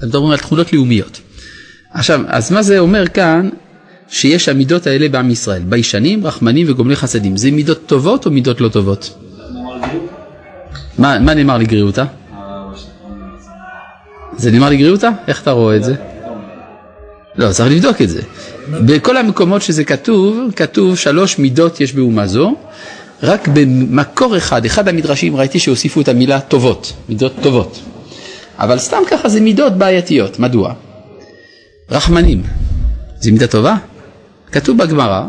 [0.04, 1.20] מדברים על תכונות לאומיות.
[1.94, 3.50] עכשיו, אז מה זה אומר כאן
[4.14, 5.62] שיש המידות האלה בעם ישראל?
[5.62, 7.38] ביישנים, רחמנים וגומלי חסדים.
[7.38, 9.18] זה מידות טובות או מידות לא טובות?
[10.98, 12.06] מה, מה נאמר לגריעותה?
[14.38, 15.10] זה נאמר לגריעותה?
[15.28, 15.96] איך אתה רואה את זה?
[17.36, 18.22] לא, צריך לבדוק את זה.
[18.72, 22.56] בכל המקומות שזה כתוב, כתוב שלוש מידות יש באומה זו,
[23.24, 27.80] רק במקור אחד, אחד המדרשים ראיתי שהוסיפו את המילה טובות, מידות טובות.
[28.60, 30.74] אבל סתם ככה זה מידות בעייתיות, מדוע?
[31.92, 32.44] רחמנים,
[33.20, 33.76] זה מידה טובה?
[34.54, 35.24] כתוב בגמרא,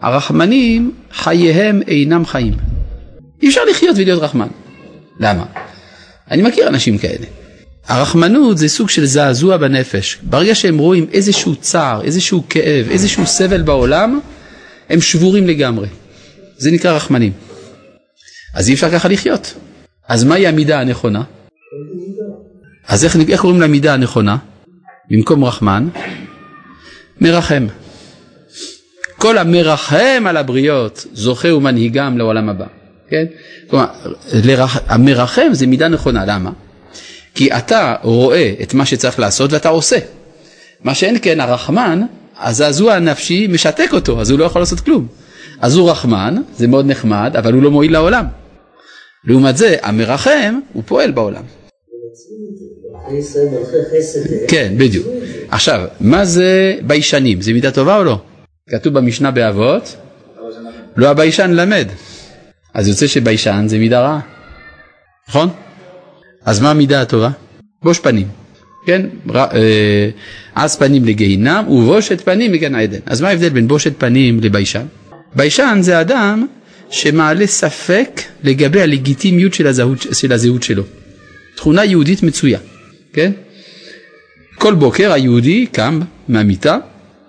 [0.00, 2.54] הרחמנים חייהם אינם חיים.
[3.42, 4.48] אי אפשר לחיות ולהיות רחמן.
[5.20, 5.44] למה?
[6.30, 7.26] אני מכיר אנשים כאלה.
[7.86, 10.18] הרחמנות זה סוג של זעזוע בנפש.
[10.22, 14.20] ברגע שהם רואים איזשהו צער, איזשהו כאב, איזשהו סבל בעולם,
[14.88, 15.88] הם שבורים לגמרי.
[16.56, 17.32] זה נקרא רחמנים.
[18.54, 19.54] אז אי אפשר ככה לחיות.
[20.08, 21.22] אז מהי המידה הנכונה?
[22.88, 24.36] אז איך, איך קוראים למידה הנכונה?
[25.10, 25.88] במקום רחמן?
[27.20, 27.66] מרחם.
[29.18, 32.66] כל המרחם על הבריות זוכה ומנהיגם לעולם הבא.
[33.08, 33.24] כן?
[33.70, 33.86] כלומר,
[34.32, 34.78] לרח...
[34.86, 36.50] המרחם זה מידה נכונה, למה?
[37.34, 39.98] כי אתה רואה את מה שצריך לעשות ואתה עושה.
[40.84, 42.02] מה שאין כן הרחמן,
[42.38, 45.06] הזעזוע הנפשי משתק אותו, אז הוא לא יכול לעשות כלום.
[45.60, 48.24] אז הוא רחמן, זה מאוד נחמד, אבל הוא לא מועיל לעולם.
[49.24, 51.42] לעומת זה, המרחם, הוא פועל בעולם.
[54.48, 55.06] כן, בדיוק.
[55.50, 57.40] עכשיו, מה זה ביישנים?
[57.40, 58.18] זה מידה טובה או לא?
[58.70, 59.96] כתוב במשנה באבות,
[60.96, 61.88] לא הביישן למד.
[62.74, 64.20] אז יוצא שביישן זה מידה רעה,
[65.28, 65.48] נכון?
[66.44, 67.30] אז מה המידה הטובה?
[67.82, 68.26] בוש פנים,
[68.86, 69.06] כן?
[69.34, 70.08] אה,
[70.54, 72.98] עז פנים לגיהינם ובושת פנים מגן עדן.
[73.06, 74.86] אז מה ההבדל בין בושת פנים לביישן?
[75.34, 76.46] ביישן זה אדם
[76.90, 80.82] שמעלה ספק לגבי הלגיטימיות של הזהות, של הזהות שלו.
[81.56, 82.58] תכונה יהודית מצויה,
[83.12, 83.32] כן?
[84.54, 86.78] כל בוקר היהודי קם מהמיטה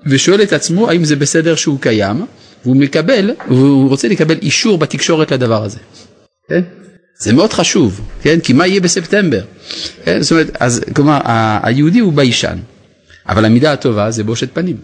[0.05, 2.25] ושואל את עצמו האם זה בסדר שהוא קיים
[2.63, 5.79] והוא מקבל, והוא רוצה לקבל אישור בתקשורת לדבר הזה,
[6.49, 6.61] כן?
[7.19, 8.39] זה מאוד חשוב, כן?
[8.39, 9.41] כי מה יהיה בספטמבר?
[10.03, 10.21] כן?
[10.21, 11.19] זאת אומרת, אז כלומר,
[11.63, 12.57] היהודי הוא ביישן,
[13.29, 14.77] אבל המידה הטובה זה בושת פנים.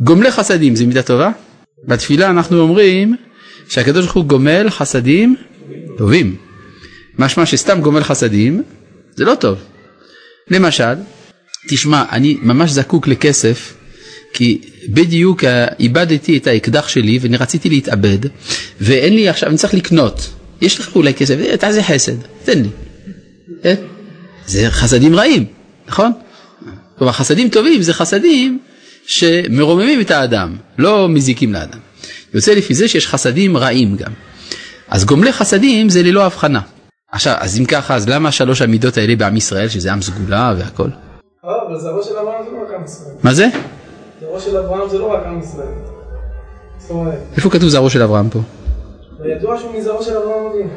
[0.00, 1.30] גומלי חסדים זה מידה טובה?
[1.88, 3.16] בתפילה אנחנו אומרים
[3.68, 5.36] שהקדוש ברוך הוא גומל חסדים
[5.98, 6.36] טובים.
[7.18, 8.62] משמע שסתם גומל חסדים
[9.16, 9.58] זה לא טוב.
[10.50, 10.94] למשל,
[11.68, 13.74] תשמע, אני ממש זקוק לכסף,
[14.32, 15.44] כי בדיוק
[15.80, 18.18] איבדתי את האקדח שלי ואני רציתי להתאבד,
[18.80, 20.30] ואין לי עכשיו, אני צריך לקנות.
[20.60, 22.68] יש לך אולי כסף, אה, תעשה חסד, תן לי.
[23.62, 23.74] כן?
[24.46, 25.44] זה חסדים רעים,
[25.88, 26.12] נכון?
[26.98, 28.58] כלומר חסדים טובים זה חסדים
[29.06, 31.78] שמרוממים את האדם, לא מזיקים לאדם.
[32.34, 34.12] יוצא לפי זה שיש חסדים רעים גם.
[34.88, 36.60] אז גומלי חסדים זה ללא הבחנה.
[37.12, 40.88] עכשיו, אז אם ככה, אז למה שלוש המידות האלה בעם ישראל, שזה עם סגולה והכל?
[41.80, 41.88] זה
[42.86, 43.10] זה.
[43.22, 43.48] מה זה?
[44.22, 45.68] הראש של אברהם זה לא רק עם ישראל.
[46.78, 48.38] זאת אומרת, איפה כתוב זרעו של אברהם פה?
[49.24, 50.70] ידוע שהוא מזרעו של אברהם אבינו.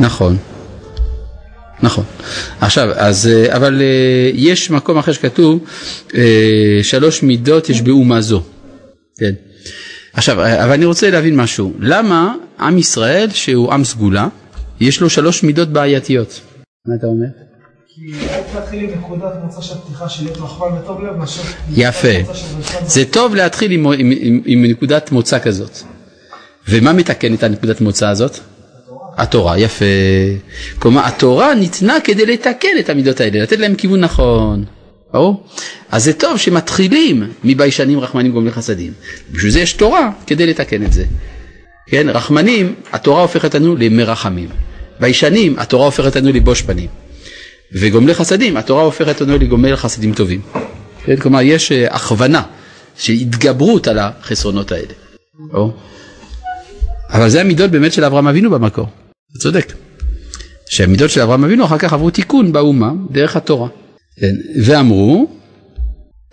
[0.00, 0.36] נכון.
[1.82, 2.04] נכון.
[2.60, 5.64] עכשיו, אז, אה, אבל אה, יש מקום אחר שכתוב,
[6.14, 8.42] אה, שלוש מידות יש באומה זו.
[9.18, 9.32] כן.
[10.12, 11.72] עכשיו, אבל אני רוצה להבין משהו.
[11.80, 14.28] למה עם ישראל, שהוא עם סגולה,
[14.80, 16.40] יש לו שלוש מידות בעייתיות?
[16.86, 17.26] מה אתה אומר?
[17.88, 18.12] כי
[18.58, 21.42] להתחיל עם נקודת מוצא של פתיחה של להיות רחמן וטוב לב מאשר...
[21.74, 22.32] יפה.
[22.86, 25.78] זה טוב להתחיל עם, עם, עם, עם נקודת מוצא כזאת.
[26.68, 28.38] ומה מתקן את הנקודת מוצא הזאת?
[29.16, 29.84] התורה, יפה.
[30.78, 34.64] כלומר, התורה ניתנה כדי לתקן את המידות האלה, לתת להם כיוון נכון.
[35.12, 35.46] ברור?
[35.90, 38.92] אז זה טוב שמתחילים מביישנים רחמנים גומלי חסדים.
[39.32, 41.04] בשביל זה יש תורה כדי לתקן את זה.
[41.86, 44.48] כן, רחמנים, התורה הופכת לנו למרחמים.
[45.00, 46.88] ביישנים, התורה הופכת לנו לבוש פנים.
[47.72, 50.40] וגומלי חסדים, התורה הופכת לנו לגומלי חסדים טובים.
[51.04, 52.42] כן, כלומר, יש אה, הכוונה
[52.96, 54.92] של התגברות על החסרונות האלה.
[55.52, 55.76] ברור?
[57.10, 58.86] אבל זה המידות באמת של אברהם אבינו במקור,
[59.30, 59.72] אתה צודק.
[60.68, 63.68] שהמידות של אברהם אבינו אחר כך עברו תיקון באומה דרך התורה.
[64.20, 65.28] כן, ואמרו,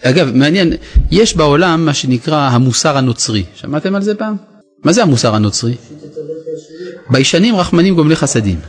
[0.01, 0.73] אגב מעניין,
[1.11, 4.35] יש בעולם מה שנקרא המוסר הנוצרי, שמעתם על זה פעם?
[4.83, 5.75] מה זה המוסר הנוצרי?
[7.09, 8.59] ביישנים רחמנים גומלי חסדים.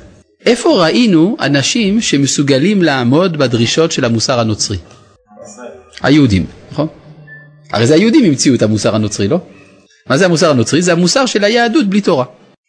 [0.47, 4.79] איפה ראינו אנשים שמסוגלים לעמוד בדרישות של המוסר הנוצרי?
[6.03, 6.87] היהודים, נכון?
[7.73, 9.39] הרי זה היהודים המציאו את המוסר הנוצרי, לא?
[10.07, 10.83] מה זה המוסר הנוצרי?
[10.83, 12.25] זה המוסר של היהדות בלי תורה.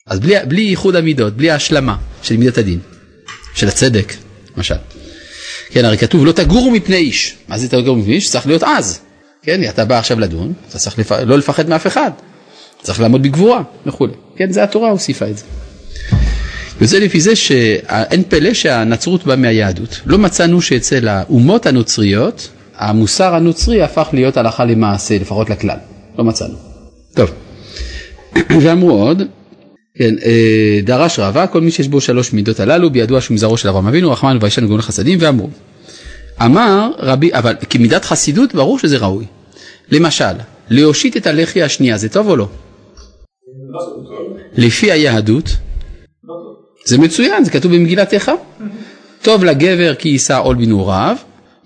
[0.08, 2.80] אז בלי, בלי איחוד המידות, בלי ההשלמה של מידת הדין,
[3.54, 4.14] של הצדק,
[4.58, 4.76] למשל.
[5.70, 7.36] כן, הרי כתוב לא תגורו מפני איש.
[7.48, 8.30] מה זה תגורו מפני איש?
[8.30, 9.00] צריך להיות עז.
[9.42, 11.12] כן, אתה בא עכשיו לדון, אתה צריך לפ...
[11.12, 12.12] לא לפחד מאף אחד.
[12.82, 14.14] צריך לעמוד בגבורה וכולי.
[14.36, 15.44] כן, זה התורה הוסיפה את זה.
[16.82, 20.02] יוצא לפי זה שאין פלא שהנצרות באה מהיהדות.
[20.06, 25.78] לא מצאנו שאצל האומות הנוצריות, המוסר הנוצרי הפך להיות הלכה למעשה, לפחות לכלל.
[26.18, 26.56] לא מצאנו.
[27.14, 27.32] טוב,
[28.62, 29.22] ואמרו עוד,
[29.98, 33.70] כן, אה, דרש רבה, כל מי שיש בו שלוש מידות הללו, בידוע שהוא מזרעו של
[33.70, 35.50] אברהם אבינו, רחמן וישן וגאון חסדים, ואמרו,
[36.46, 39.26] אמר רבי, אבל כמידת חסידות ברור שזה ראוי.
[39.92, 40.34] למשל,
[40.70, 42.48] להושיט את הלחי השנייה, זה טוב או לא?
[44.54, 45.56] לפי היהדות,
[46.88, 48.34] זה מצוין, זה כתוב במגילת איכה.
[49.22, 51.18] טוב לגבר כי יישא עול בנעוריו,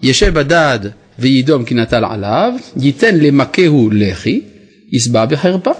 [0.03, 0.79] ישב בדד
[1.19, 4.41] וידום כי נטל עליו, ייתן למכהו לחי,
[4.91, 5.71] ישבע בחרפה.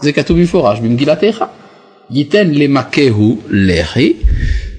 [0.00, 1.44] זה כתוב במפורש במגילת איכה.
[2.10, 4.12] ייתן למכהו לחי,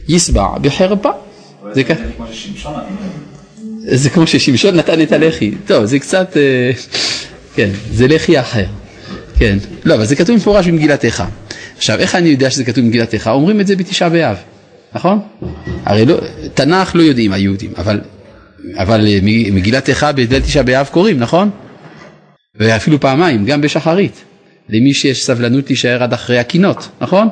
[0.08, 1.10] ישבע בחרפה.
[1.72, 1.84] זה.
[2.18, 2.26] כמו
[3.86, 5.52] זה כמו ששמשון נתן את הלחי.
[5.68, 6.38] טוב, זה קצת...
[6.38, 6.72] אה,
[7.56, 8.66] כן, זה לחי אחר.
[9.38, 9.58] כן.
[9.86, 11.26] לא, אבל זה כתוב במפורש במגילת איכה.
[11.78, 13.32] עכשיו, איך אני יודע שזה כתוב במגילת איכה?
[13.32, 14.38] אומרים את זה בתשעה באב,
[14.94, 15.20] נכון?
[15.86, 16.18] הרי לא,
[16.54, 18.02] תנ"ך לא יודעים היהודים, אבל,
[18.78, 19.20] אבל אה,
[19.52, 21.50] מגילת איכה בליל תשעה באב קוראים, נכון?
[22.56, 24.24] ואפילו פעמיים, גם בשחרית.
[24.70, 27.28] למי שיש סבלנות להישאר עד אחרי הקינות, נכון?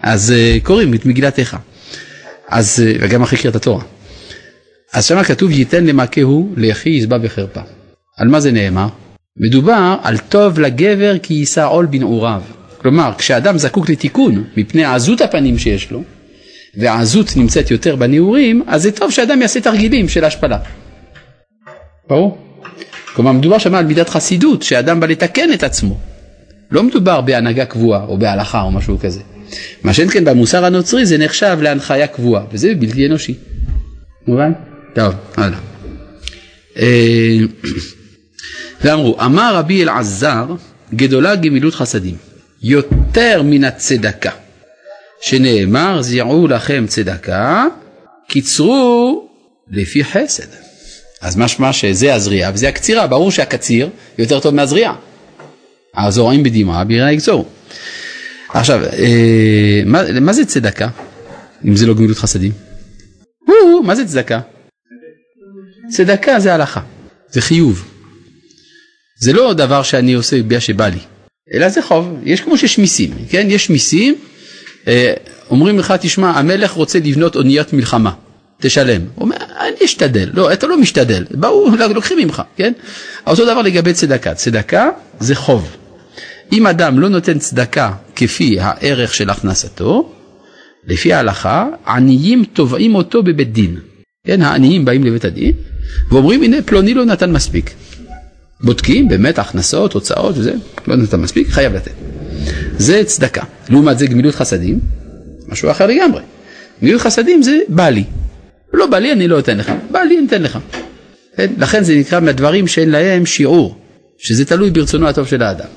[0.00, 1.58] אז uh, קוראים את מגילת איכה.
[2.48, 3.82] אז, uh, וגם אחרי קריאת התורה.
[4.92, 7.60] אז שמה כתוב ייתן למכהו ליחי יסבע בחרפה.
[8.16, 8.86] על מה זה נאמר?
[9.36, 12.42] מדובר על טוב לגבר כי יישא עול בנעוריו.
[12.84, 16.02] כלומר, כשאדם זקוק לתיקון מפני עזות הפנים שיש לו,
[16.76, 20.58] והעזות נמצאת יותר בנעורים, אז זה טוב שאדם יעשה תרגילים של השפלה.
[22.08, 22.38] ברור?
[23.14, 25.98] כלומר, מדובר שם על מידת חסידות, שאדם בא לתקן את עצמו.
[26.70, 29.20] לא מדובר בהנהגה קבועה או בהלכה או משהו כזה.
[29.84, 33.34] מה שאין כן במוסר הנוצרי זה נחשב להנחיה קבועה, וזה בלתי אנושי.
[34.26, 34.52] מובן?
[34.94, 35.58] טוב, הלאה.
[36.78, 37.38] אה,
[38.82, 40.46] ואמרו, אמר רבי אלעזר,
[40.94, 42.14] גדולה גמילות חסדים,
[42.66, 44.30] יותר מן הצדקה,
[45.20, 47.66] שנאמר, זיעו לכם צדקה,
[48.28, 49.28] קיצרו
[49.70, 50.46] לפי חסד.
[51.20, 54.94] אז משמע שזה הזריעה וזה הקצירה, ברור שהקציר יותר טוב מהזריעה.
[55.96, 57.48] הזורעים בדמעה בירה יגזור.
[58.48, 60.88] עכשיו, אה, מה, מה זה צדקה,
[61.64, 62.52] אם זה לא גמילות חסדים?
[63.46, 64.40] הוא, מה זה צדקה?
[65.90, 66.80] צדקה זה הלכה,
[67.30, 67.84] זה חיוב.
[69.20, 70.98] זה לא דבר שאני עושה בגלל שבא לי,
[71.52, 72.18] אלא זה חוב.
[72.24, 73.46] יש כמו שיש מיסים, כן?
[73.50, 74.14] יש מיסים,
[74.88, 75.14] אה,
[75.50, 78.10] אומרים לך, תשמע, המלך רוצה לבנות אוניית מלחמה.
[78.60, 79.00] תשלם.
[79.14, 80.30] הוא אומר, אני אשתדל.
[80.34, 82.72] לא, אתה לא משתדל, באו, לוקחים ממך, כן?
[83.26, 84.34] אותו דבר לגבי צדקה.
[84.34, 84.88] צדקה
[85.20, 85.76] זה חוב.
[86.52, 90.12] אם אדם לא נותן צדקה כפי הערך של הכנסתו,
[90.86, 93.76] לפי ההלכה, עניים תובעים אותו בבית דין.
[94.26, 95.52] כן, העניים באים לבית הדין
[96.10, 97.70] ואומרים, הנה פלוני לא נתן מספיק.
[98.60, 100.54] בודקים באמת הכנסות, הוצאות וזה,
[100.86, 101.92] לא נתן מספיק, חייב לתת.
[102.78, 103.42] זה צדקה.
[103.68, 104.80] לעומת זה גמילות חסדים,
[105.48, 106.22] משהו אחר לגמרי.
[106.82, 108.04] גמילות חסדים זה בא לי.
[108.72, 109.72] לא בא לי, אני לא אתן לך.
[109.90, 110.58] בא לי, אני אתן לך.
[111.36, 111.52] כן?
[111.58, 113.76] לכן זה נקרא מהדברים שאין להם שיעור,
[114.18, 115.68] שזה תלוי ברצונו הטוב של האדם.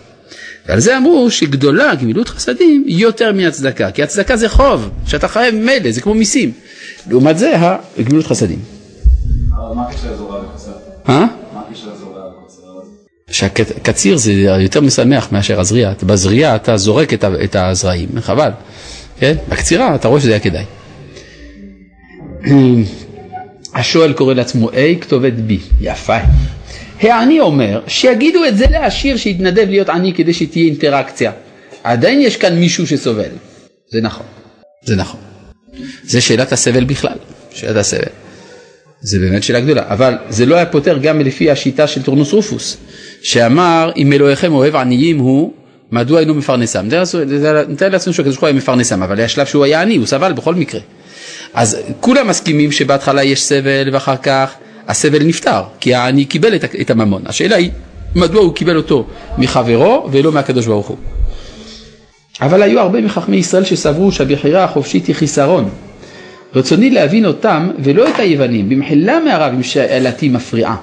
[0.68, 5.92] ועל זה אמרו שגדולה גמילות חסדים יותר מהצדקה, כי הצדקה זה חוב, שאתה חייב מילא,
[5.92, 6.52] זה כמו מיסים.
[7.10, 7.54] לעומת זה
[7.98, 8.60] הגמילות חסדים.
[9.52, 10.72] אבל מה הקשר לזורע וחסר?
[13.32, 18.50] שהקציר זה יותר משמח מאשר הזריעה, בזריעה אתה זורק את הזרעים, חבל,
[19.20, 19.36] כן?
[19.50, 20.64] בקצירה אתה רואה שזה היה כדאי.
[23.74, 26.18] השואל קורא לעצמו A כתובת B, יפה.
[27.02, 31.32] העני אומר שיגידו את זה לעשיר שיתנדב להיות עני כדי שתהיה אינטראקציה.
[31.84, 33.30] עדיין יש כאן מישהו שסובל.
[33.92, 34.26] זה נכון,
[34.84, 35.20] זה נכון.
[36.04, 37.18] זה שאלת הסבל בכלל,
[37.54, 38.27] שאלת הסבל.
[39.02, 42.78] זה באמת שאלה גדולה, אבל זה לא היה פותר גם לפי השיטה של טורנוס רופוס,
[43.22, 45.54] שאמר אם אלוהיכם אוהב עניים הוא,
[45.92, 46.88] מדוע אינו מפרנסם?
[47.70, 50.34] נתאר לעצמנו שהקדוש ברוך הוא היה מפרנסם, אבל היה שלב שהוא היה עני, הוא סבל
[50.34, 50.82] בכל מקרה.
[51.54, 54.54] אז כולם מסכימים שבהתחלה יש סבל ואחר כך
[54.88, 57.22] הסבל נפתר, כי העני קיבל את, את הממון.
[57.26, 57.72] השאלה היא,
[58.16, 59.08] מדוע הוא קיבל אותו
[59.38, 60.98] מחברו ולא מהקדוש ברוך הוא?
[62.42, 65.70] אבל היו הרבה מחכמי ישראל שסברו שהבחירה החופשית היא חיסרון.
[66.56, 70.76] רצוני להבין אותם ולא את היוונים, במחילה מהרב אם שאלתי מפריעה.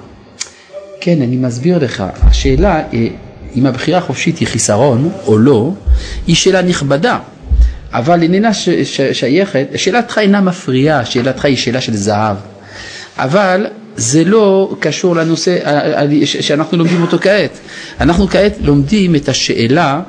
[1.00, 3.06] כן, אני מסביר לך, השאלה אה,
[3.56, 5.72] אם הבחירה החופשית היא חיסרון או לא,
[6.26, 7.18] היא שאלה נכבדה,
[7.92, 12.36] אבל איננה ש- ש- שייכת, שאלתך אינה מפריעה, שאלתך היא שאלה של זהב,
[13.18, 17.58] אבל זה לא קשור לנושא ה- ה- ש- שאנחנו לומדים אותו כעת.
[18.00, 20.00] אנחנו כעת לומדים את השאלה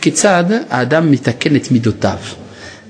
[0.00, 2.16] כיצד האדם מתקן את מידותיו.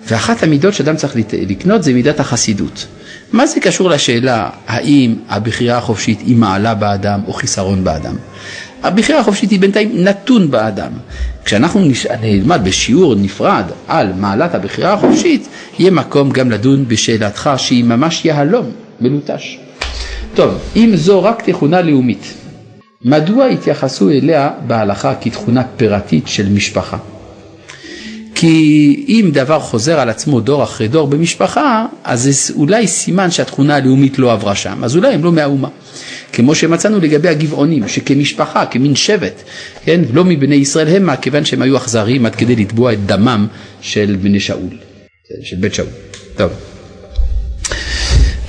[0.09, 2.87] ואחת המידות שאדם צריך לקנות זה מידת החסידות.
[3.33, 8.17] מה זה קשור לשאלה האם הבחירה החופשית היא מעלה באדם או חיסרון באדם?
[8.83, 10.91] הבחירה החופשית היא בינתיים נתון באדם.
[11.45, 11.81] כשאנחנו
[12.21, 18.71] נלמד בשיעור נפרד על מעלת הבחירה החופשית, יהיה מקום גם לדון בשאלתך שהיא ממש יהלום,
[19.01, 19.59] מלוטש.
[20.35, 22.35] טוב, אם זו רק תכונה לאומית,
[23.05, 26.97] מדוע התייחסו אליה בהלכה כתכונה פירתית של משפחה?
[28.41, 33.77] כי אם דבר חוזר על עצמו דור אחרי דור במשפחה, אז זה אולי סימן שהתכונה
[33.77, 35.69] הלאומית לא עברה שם, אז אולי הם לא מהאומה.
[36.33, 39.43] כמו שמצאנו לגבי הגבעונים, שכמשפחה, כמין שבט,
[39.85, 43.47] כן, לא מבני ישראל המה, כיוון שהם היו אכזריים עד כדי לתבוע את דמם
[43.81, 44.79] של בני שאול,
[45.43, 45.89] של בית שאול.
[46.37, 46.51] טוב.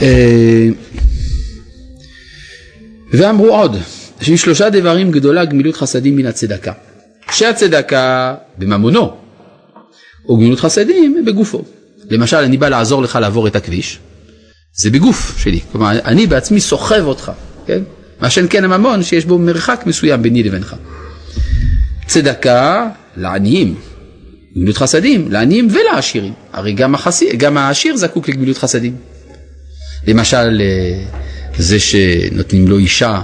[0.02, 0.68] אה,
[3.14, 3.78] ואמרו עוד,
[4.22, 6.72] שלושה דברים גדולה גמילות חסדים מן הצדקה.
[7.32, 9.29] שהצדקה בממונו,
[10.30, 11.64] או גמילות חסדים בגופו.
[12.10, 14.00] למשל, אני בא לעזור לך לעבור את הכביש,
[14.76, 17.32] זה בגוף שלי, כלומר, אני בעצמי סוחב אותך,
[17.66, 17.80] כן?
[18.22, 20.76] מה שאין כן הממון שיש בו מרחק מסוים ביני לבינך.
[22.08, 23.76] צדקה לעניים,
[24.56, 28.96] גמילות חסדים, לעניים ולעשירים, הרי גם, החסי, גם העשיר זקוק לגמילות חסדים.
[30.08, 31.04] למשל, אה,
[31.58, 33.22] זה שנותנים לו אישה,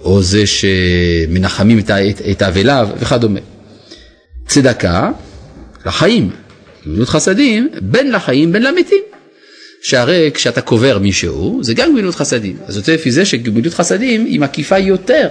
[0.00, 3.40] או זה שמנחמים את ה- את- את אבליו וכדומה.
[4.46, 5.10] צדקה
[5.86, 6.30] לחיים,
[6.86, 9.02] גמילות חסדים בין לחיים בין למתים.
[9.84, 14.40] שהרי כשאתה קובר מישהו זה גם גמילות חסדים, אז יוצא לפי זה שגמילות חסדים היא
[14.40, 15.28] מקיפה יותר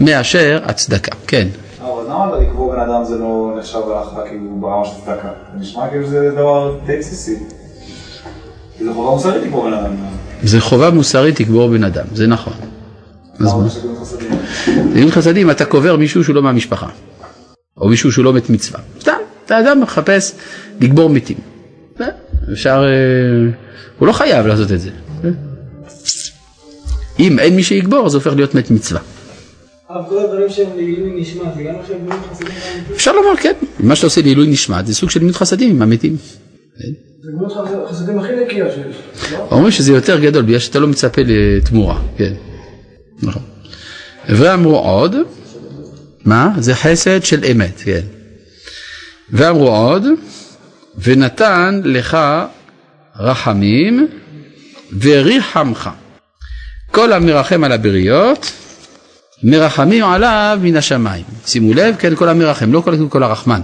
[0.00, 1.48] מאשר הצדקה, כן.
[1.80, 5.28] אבל למה לקבור בן אדם זה לא נחשב הלכה כאילו ברמה של צדקה?
[5.52, 7.36] זה נשמע כאילו זה דבר די בסיסי.
[8.80, 9.92] זה חובה מוסרית לקבור בן אדם.
[10.42, 12.52] זה חובה מוסרית לקבור בן אדם, זה נכון.
[13.40, 13.54] אז
[14.94, 16.88] מה חסדים אתה קובר מישהו שהוא לא מהמשפחה,
[17.76, 19.12] או מישהו שהוא לא מת מצווה, סתם,
[19.52, 20.34] אתה אדם מחפש
[20.80, 21.36] לקבור מתים.
[21.98, 22.04] זה,
[22.52, 23.52] אפשר, אה,
[23.98, 24.90] הוא לא חייב לעשות את זה.
[25.22, 25.30] זה.
[27.18, 29.00] אם אין מי שיקבור זה הופך להיות מת מצווה.
[32.94, 36.16] אפשר לומר כן, מה שאתה עושה לעילוי נשמת זה סוג של גמילות חסדים עם המתים.
[36.78, 36.88] כן?
[39.32, 39.38] לא?
[39.50, 42.32] אומרים שזה יותר גדול בגלל שאתה לא מצפה לתמורה, כן,
[43.22, 43.42] נכון.
[44.28, 45.16] ואמרו עוד,
[46.24, 46.54] מה?
[46.58, 48.00] זה חסד של אמת, כן.
[49.32, 50.04] ואמרו עוד,
[50.98, 52.18] ונתן לך
[53.16, 54.08] רחמים
[55.00, 55.90] וריחמך.
[56.90, 58.52] כל המרחם על הבריות,
[59.42, 61.24] מרחמים עליו מן השמיים.
[61.46, 63.60] שימו לב, כן, כל המרחם, לא כל, כל הרחמן.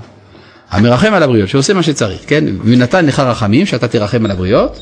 [0.70, 2.44] המרחם על הבריות, שעושה מה שצריך, כן?
[2.64, 4.80] ונתן לך רחמים, שאתה תרחם על הבריות,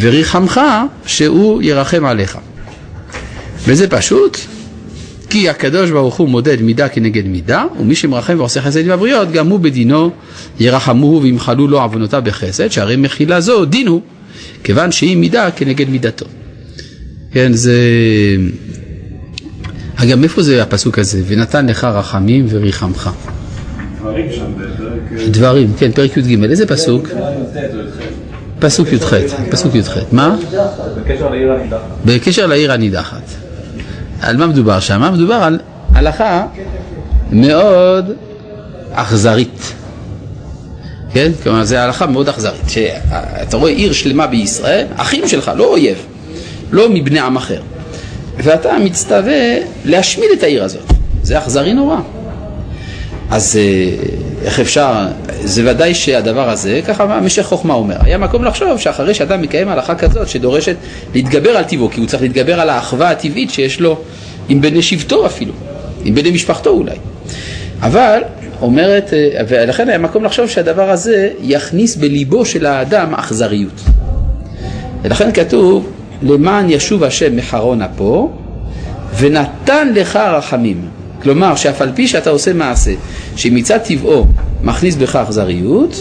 [0.00, 0.60] וריחמך
[1.06, 2.38] שהוא ירחם עליך.
[3.64, 4.38] וזה פשוט,
[5.30, 9.48] כי הקדוש ברוך הוא מודד מידה כנגד מידה, ומי שמרחם ועושה חסד עם הבריות, גם
[9.48, 10.10] הוא בדינו
[10.60, 14.00] ירחמוהו וימחלו לו עוונותיו בחסד, שהרי מחילה זו דין הוא,
[14.64, 16.26] כיוון שהיא מידה כנגד מידתו.
[17.32, 17.74] כן, זה...
[19.96, 21.22] אגב, מאיפה זה הפסוק הזה?
[21.26, 23.10] ונתן לך רחמים וריחמך.
[24.00, 25.28] דברים שם בפרק...
[25.30, 27.08] דברים, כן, פרק י"ג, איזה פסוק?
[28.58, 29.14] פסוק י"ח,
[29.50, 29.98] פסוק י"ח.
[30.12, 30.36] מה?
[32.04, 33.39] בקשר לעיר הנידחת.
[34.20, 35.10] על מה מדובר שם?
[35.12, 35.58] מדובר על
[35.94, 36.46] הלכה
[37.32, 38.10] מאוד
[38.92, 39.72] אכזרית.
[41.12, 41.32] כן?
[41.42, 42.68] כלומר, זו הלכה מאוד אכזרית.
[42.68, 45.98] שאתה רואה עיר שלמה בישראל, אחים שלך, לא אויב,
[46.70, 47.60] לא מבני עם אחר.
[48.36, 50.92] ואתה מצטווה להשמיד את העיר הזאת.
[51.22, 51.96] זה אכזרי נורא.
[53.30, 53.96] אז אה,
[54.44, 55.06] איך אפשר,
[55.44, 59.94] זה ודאי שהדבר הזה, ככה משך חוכמה אומר, היה מקום לחשוב שאחרי שאדם מקיים הלכה
[59.94, 60.76] כזאת שדורשת
[61.14, 63.98] להתגבר על טיבו, כי הוא צריך להתגבר על האחווה הטבעית שיש לו
[64.48, 65.52] עם בני שבטו אפילו,
[66.04, 66.96] עם בני משפחתו אולי.
[67.82, 68.20] אבל,
[68.60, 69.10] אומרת,
[69.48, 73.80] ולכן היה מקום לחשוב שהדבר הזה יכניס בליבו של האדם אכזריות.
[75.02, 75.90] ולכן כתוב,
[76.22, 78.30] למען ישוב השם מחרון אפו,
[79.18, 80.99] ונתן לך רחמים.
[81.22, 82.92] כלומר, שאף על פי שאתה עושה מעשה
[83.36, 84.26] שמצד טבעו
[84.62, 85.96] מכניס בך אכזריות,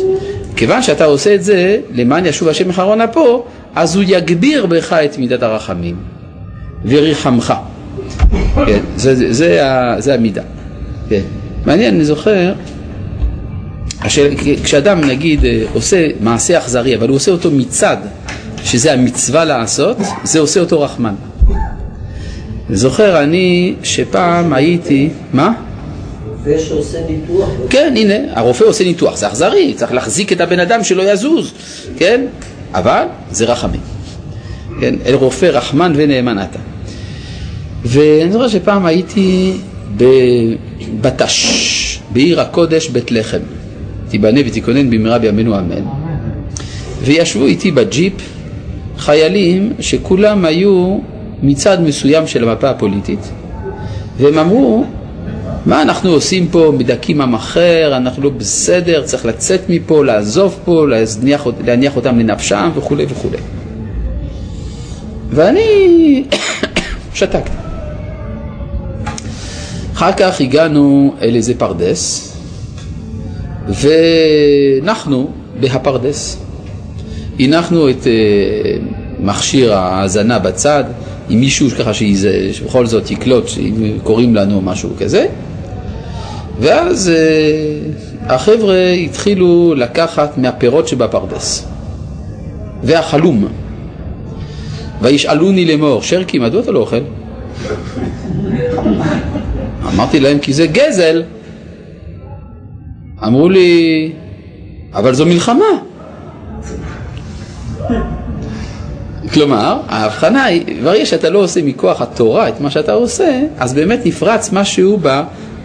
[0.55, 3.45] כיוון שאתה עושה את זה למען ישוב השם מחרון אפו,
[3.76, 5.95] אז הוא יגביר בך את מידת הרחמים
[6.86, 7.53] וריחמך.
[8.65, 9.61] כן, זה, זה, זה,
[9.97, 10.41] זה המידה.
[11.09, 11.22] כן.
[11.65, 12.53] מעניין, אני זוכר,
[14.01, 15.39] השאל, כשאדם נגיד
[15.74, 17.97] עושה מעשה אכזרי, אבל הוא עושה אותו מצד
[18.63, 21.15] שזה המצווה לעשות, זה עושה אותו רחמן.
[22.72, 25.53] זוכר אני שפעם הייתי, מה?
[26.28, 27.49] רופא שעושה ניתוח.
[27.70, 31.53] כן, הנה, הרופא עושה ניתוח, זה אכזרי, צריך להחזיק את הבן אדם שלא יזוז,
[31.97, 32.26] כן?
[32.74, 33.82] אבל זה רחמים.
[34.82, 36.59] כן, אל רופא רחמן ונאמן אתה.
[37.86, 39.53] ואני זוכר שפעם הייתי
[39.97, 43.39] בבטש, בעיר הקודש בית לחם.
[44.09, 45.84] תיבנה ותיכונן במהרה בימינו אמן.
[47.01, 48.13] וישבו איתי בג'יפ
[48.97, 50.97] חיילים שכולם היו
[51.44, 53.32] מצד מסוים של המפה הפוליטית
[54.18, 54.86] והם אמרו
[55.66, 60.86] מה אנחנו עושים פה, מדכאים עם אחר, אנחנו לא בסדר, צריך לצאת מפה, לעזוב פה,
[60.88, 63.38] להניח, להניח אותם לנפשם וכולי וכולי.
[65.30, 66.24] ואני
[67.14, 67.52] שתקתי.
[69.94, 72.36] אחר כך הגענו אל איזה פרדס,
[73.68, 75.30] ונחנו
[75.60, 76.38] בהפרדס.
[77.40, 78.08] הנחנו את uh,
[79.20, 80.84] מכשיר ההאזנה בצד,
[81.30, 85.25] עם מישהו ככה שבכל זאת יקלוט אם קוראים לנו משהו כזה,
[86.59, 91.67] ואז uh, החבר'ה התחילו לקחת מהפירות שבפרדס.
[92.84, 93.47] והחלום,
[95.01, 96.99] וישאלוני לאמור, שרקי, מדוע אתה לא אוכל?
[99.93, 101.23] אמרתי להם, כי זה גזל.
[103.27, 104.11] אמרו לי,
[104.93, 105.89] אבל זו מלחמה.
[109.34, 114.05] כלומר, ההבחנה היא, ברגע שאתה לא עושה מכוח התורה את מה שאתה עושה, אז באמת
[114.05, 114.99] נפרץ משהו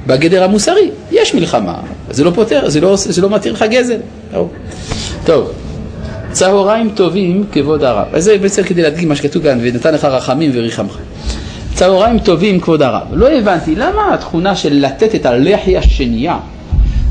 [0.06, 0.90] בגדר המוסרי.
[1.12, 1.74] יש מלחמה,
[2.10, 3.96] זה לא פותר, זה לא, זה לא מתיר לך גזל.
[5.24, 5.52] טוב,
[6.32, 8.06] צהריים טובים כבוד הרב.
[8.12, 10.98] אז זה בעצם כדי להדגים מה שכתוב כאן, ונתן לך רחמים וריחמך.
[11.74, 13.06] צהריים טובים כבוד הרב.
[13.12, 16.38] לא הבנתי, למה התכונה של לתת את הלחי השנייה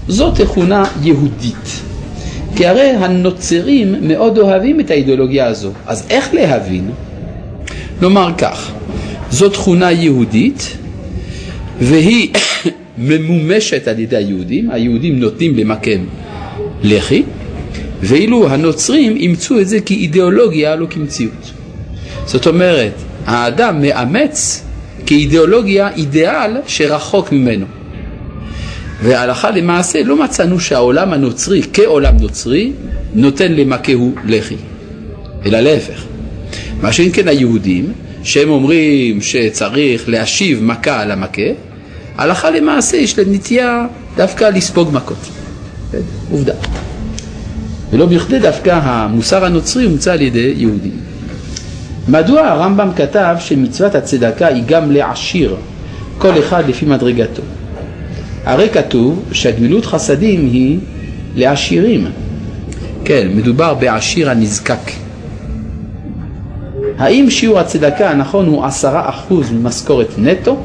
[0.07, 1.82] זאת תכונה יהודית?
[2.55, 5.71] כי הרי הנוצרים מאוד אוהבים את האידיאולוגיה הזו.
[5.85, 6.91] אז איך להבין?
[8.01, 8.71] נאמר כך,
[9.31, 10.77] זו תכונה יהודית
[11.79, 12.29] והיא
[12.97, 16.05] ממומשת על ידי היהודים, היהודים נותנים למקם
[16.83, 17.23] לחי,
[18.01, 21.51] ואילו הנוצרים אימצו את זה כאידיאולוגיה, לא כמציאות.
[22.25, 22.93] זאת אומרת,
[23.25, 24.63] האדם מאמץ
[25.05, 27.65] כאידיאולוגיה אידיאל שרחוק ממנו.
[29.03, 32.71] והלכה למעשה לא מצאנו שהעולם הנוצרי כעולם נוצרי
[33.13, 34.55] נותן למכהו לחי,
[35.45, 36.03] אלא להפך.
[36.81, 37.93] מה שאם כן היהודים,
[38.23, 41.41] שהם אומרים שצריך להשיב מכה על המכה,
[42.17, 43.85] הלכה למעשה יש להם נטייה
[44.17, 45.29] דווקא לספוג מכות.
[46.31, 46.53] עובדה.
[47.91, 50.97] ולא בכדי דווקא המוסר הנוצרי הומצא על ידי יהודים.
[52.07, 55.55] מדוע הרמב"ם כתב שמצוות הצדקה היא גם לעשיר,
[56.17, 57.41] כל אחד לפי מדרגתו?
[58.45, 60.79] הרי כתוב שהגמילות חסדים היא
[61.35, 62.07] לעשירים.
[63.05, 64.91] כן, מדובר בעשיר הנזקק.
[66.97, 70.57] האם שיעור הצדקה הנכון הוא עשרה אחוז ממשכורת נטו?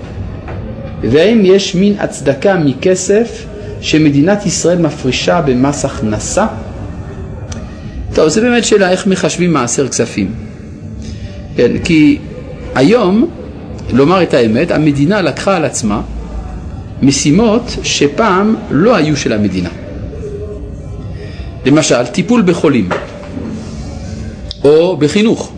[1.02, 3.46] והאם יש מין הצדקה מכסף
[3.80, 6.46] שמדינת ישראל מפרישה במס הכנסה?
[8.14, 10.34] טוב, זה באמת שאלה איך מחשבים מעשר כספים.
[11.56, 12.18] כן, כי
[12.74, 13.30] היום,
[13.92, 16.00] לומר את האמת, המדינה לקחה על עצמה
[17.02, 19.68] משימות שפעם לא היו של המדינה.
[21.64, 22.88] למשל, טיפול בחולים,
[24.64, 25.52] או בחינוך.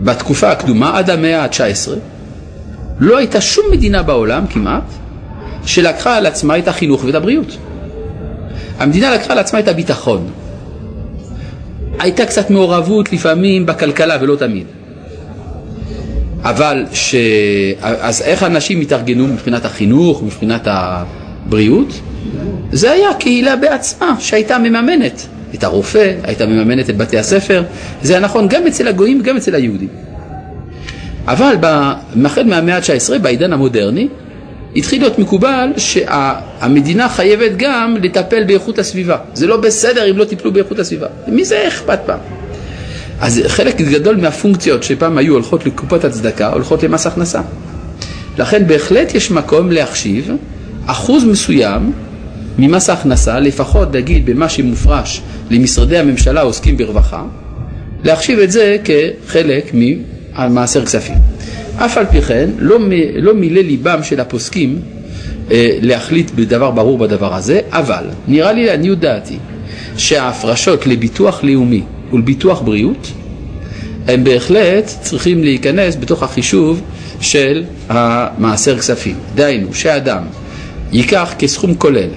[0.00, 1.90] בתקופה הקדומה, עד המאה ה-19,
[3.00, 4.84] לא הייתה שום מדינה בעולם כמעט
[5.66, 7.56] שלקחה על עצמה את החינוך ואת הבריאות.
[8.78, 10.26] המדינה לקחה על עצמה את הביטחון.
[11.98, 14.66] הייתה קצת מעורבות לפעמים בכלכלה ולא תמיד.
[16.44, 17.14] אבל ש...
[17.80, 22.00] אז איך אנשים התארגנו מבחינת החינוך, מבחינת הבריאות?
[22.72, 27.62] זה היה קהילה בעצמה שהייתה מממנת את הרופא, הייתה מממנת את בתי הספר,
[28.02, 29.88] זה היה נכון גם אצל הגויים וגם אצל היהודים.
[31.26, 31.56] אבל
[32.24, 34.08] החל מהמאה ה-19, בעידן המודרני,
[34.76, 39.16] התחיל להיות מקובל שהמדינה חייבת גם לטפל באיכות הסביבה.
[39.34, 41.06] זה לא בסדר אם לא טיפלו באיכות הסביבה.
[41.28, 42.18] מי זה אכפת פעם?
[43.22, 47.40] אז חלק גדול מהפונקציות שפעם היו הולכות לקופת הצדקה, הולכות למס הכנסה.
[48.38, 50.30] לכן בהחלט יש מקום להחשיב
[50.86, 51.92] אחוז מסוים
[52.58, 57.24] ממס ההכנסה, לפחות נגיד במה שמופרש למשרדי הממשלה העוסקים ברווחה,
[58.04, 61.16] להחשיב את זה כחלק ממעשר כספים.
[61.76, 62.78] אף על פי כן, לא,
[63.14, 64.80] לא מילא ליבם של הפוסקים
[65.50, 69.36] אה, להחליט בדבר ברור בדבר הזה, אבל נראה לי לעניות דעתי
[69.96, 71.82] שההפרשות לביטוח לאומי
[72.12, 73.12] ולביטוח בריאות
[74.08, 76.80] הם בהחלט צריכים להיכנס בתוך החישוב
[77.20, 79.16] של המעשר כספים.
[79.34, 80.22] דהיינו, שאדם
[80.92, 82.08] ייקח כסכום כולל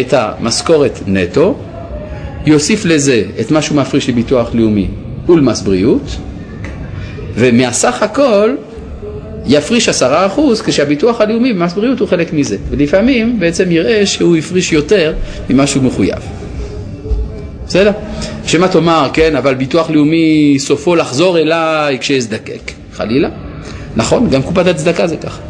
[0.00, 1.58] את המשכורת נטו,
[2.46, 4.88] יוסיף לזה את מה שהוא מפריש לביטוח לאומי
[5.28, 6.16] ולמס בריאות,
[7.34, 8.50] ומהסך הכל
[9.46, 14.72] יפריש עשרה אחוז כשהביטוח הלאומי במס בריאות הוא חלק מזה ולפעמים בעצם יראה שהוא הפריש
[14.72, 15.14] יותר
[15.50, 16.18] ממה שהוא מחויב
[17.70, 17.90] בסדר?
[18.46, 23.28] שמא תאמר, כן, אבל ביטוח לאומי סופו לחזור אליי כשיזדקק חלילה
[23.96, 25.40] נכון, גם קופת הצדקה זה ככה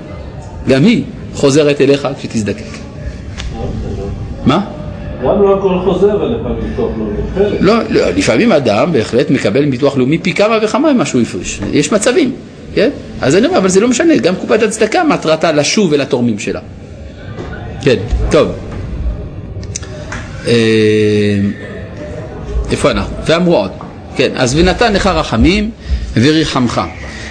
[0.69, 1.03] גם היא
[1.35, 2.65] חוזרת אליך כשתזדקק
[4.47, 4.61] מה?
[5.25, 10.19] גם לא הכל חוזר אליך מביטוח לאומי, לא, לא, לפעמים אדם בהחלט מקבל מביטוח לאומי
[10.19, 12.33] פי כמה וכמה ממה שהוא הפריש, יש מצבים
[12.75, 12.91] כן?
[13.21, 16.61] אז אני אומר, אבל זה לא משנה, גם קופת הצדקה מטרתה לשוב אל התורמים שלה.
[17.83, 17.97] כן,
[18.31, 18.49] טוב.
[22.71, 23.17] איפה אנחנו?
[23.27, 23.71] ואמרו עוד.
[24.17, 25.71] כן, אז ונתן לך רחמים
[26.17, 26.81] וריחמך.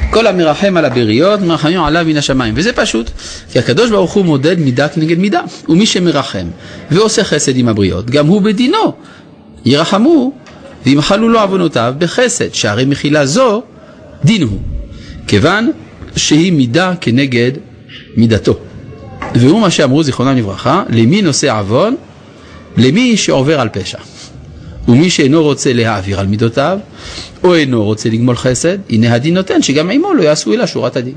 [0.10, 2.54] כל המרחם על הבריות, מרחמים עליו מן השמיים.
[2.58, 3.12] וזה פשוט,
[3.52, 5.42] כי הקדוש ברוך הוא מודד מידה כנגד מידה.
[5.70, 6.48] ומי שמרחם
[6.92, 8.94] ועושה חסד עם הבריות, גם הוא בדינו.
[9.66, 10.32] ירחמו
[10.86, 13.64] וימחלו לו עוונותיו בחסד, שהרי מחילה זו
[14.24, 14.60] דין הוא.
[15.28, 15.72] כיוון
[16.16, 17.52] שהיא מידה כנגד
[18.18, 18.58] מידתו.
[19.36, 21.96] והוא מה שאמרו זיכרונם לברכה, למי נושא עוון?
[22.78, 23.98] למי שעובר על פשע.
[24.90, 26.80] ומי שאינו רוצה להעביר על מידותיו,
[27.44, 31.14] או אינו רוצה לגמול חסד, הנה הדין נותן שגם עמו לא יעשו אלא שורת הדין.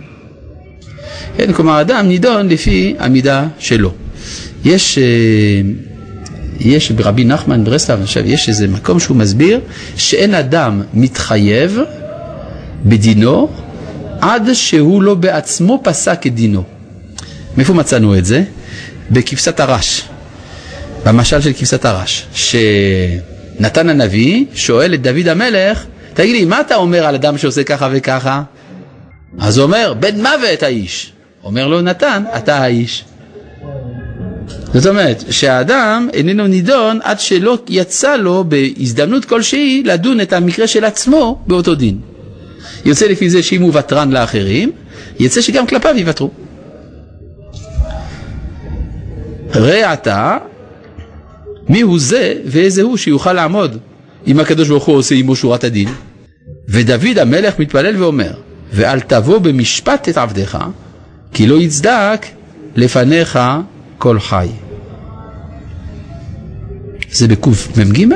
[1.37, 3.93] כן, כלומר, אדם נידון לפי המידה שלו.
[4.64, 5.03] יש, אה,
[6.61, 9.61] יש ברבי נחמן ברסלב, עכשיו, יש איזה מקום שהוא מסביר
[9.97, 11.79] שאין אדם מתחייב
[12.85, 13.49] בדינו
[14.20, 16.64] עד שהוא לא בעצמו פסק את דינו.
[17.57, 18.43] מאיפה מצאנו את זה?
[19.11, 20.03] בכבשת הרש,
[21.05, 22.27] במשל של כבשת הרש,
[23.63, 25.85] שנתן הנביא שואל את דוד המלך,
[26.15, 28.43] תגיד לי, מה אתה אומר על אדם שעושה ככה וככה?
[29.39, 31.13] אז הוא אומר, בן מוות האיש.
[31.45, 33.05] אומר לו נתן, אתה האיש.
[34.75, 40.85] זאת אומרת, שהאדם איננו נידון עד שלא יצא לו בהזדמנות כלשהי לדון את המקרה של
[40.85, 41.99] עצמו באותו דין.
[42.85, 44.73] יוצא לפי זה שאם הוא ותרן לאחרים,
[45.19, 46.31] יצא שגם כלפיו יוותרו.
[49.55, 50.39] ראה אתה,
[51.73, 53.79] מי הוא זה ואיזה הוא שיוכל לעמוד
[54.27, 55.89] אם הקדוש ברוך הוא עושה עמו שורת הדין.
[56.68, 58.33] ודוד המלך מתפלל ואומר,
[58.73, 60.59] ואל תבוא במשפט את עבדיך,
[61.33, 62.27] כי לא יצדק
[62.77, 63.39] לפניך
[63.99, 64.49] כל חי.
[67.11, 68.07] זה בקמ"ג?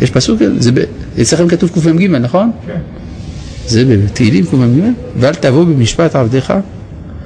[0.00, 0.78] יש פסוק, זה ב...
[1.22, 2.50] אצלכם כתוב קמ"ג, נכון?
[2.66, 2.80] כן.
[3.66, 4.82] זה בתהילים קמ"ג,
[5.16, 6.52] ואל תבוא במשפט עבדיך.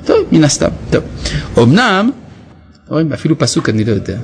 [0.05, 0.71] טוב, מן הסתם.
[0.91, 1.03] טוב.
[1.59, 2.11] אמנם,
[2.91, 4.19] רואים, אפילו פסוק אני לא יודע.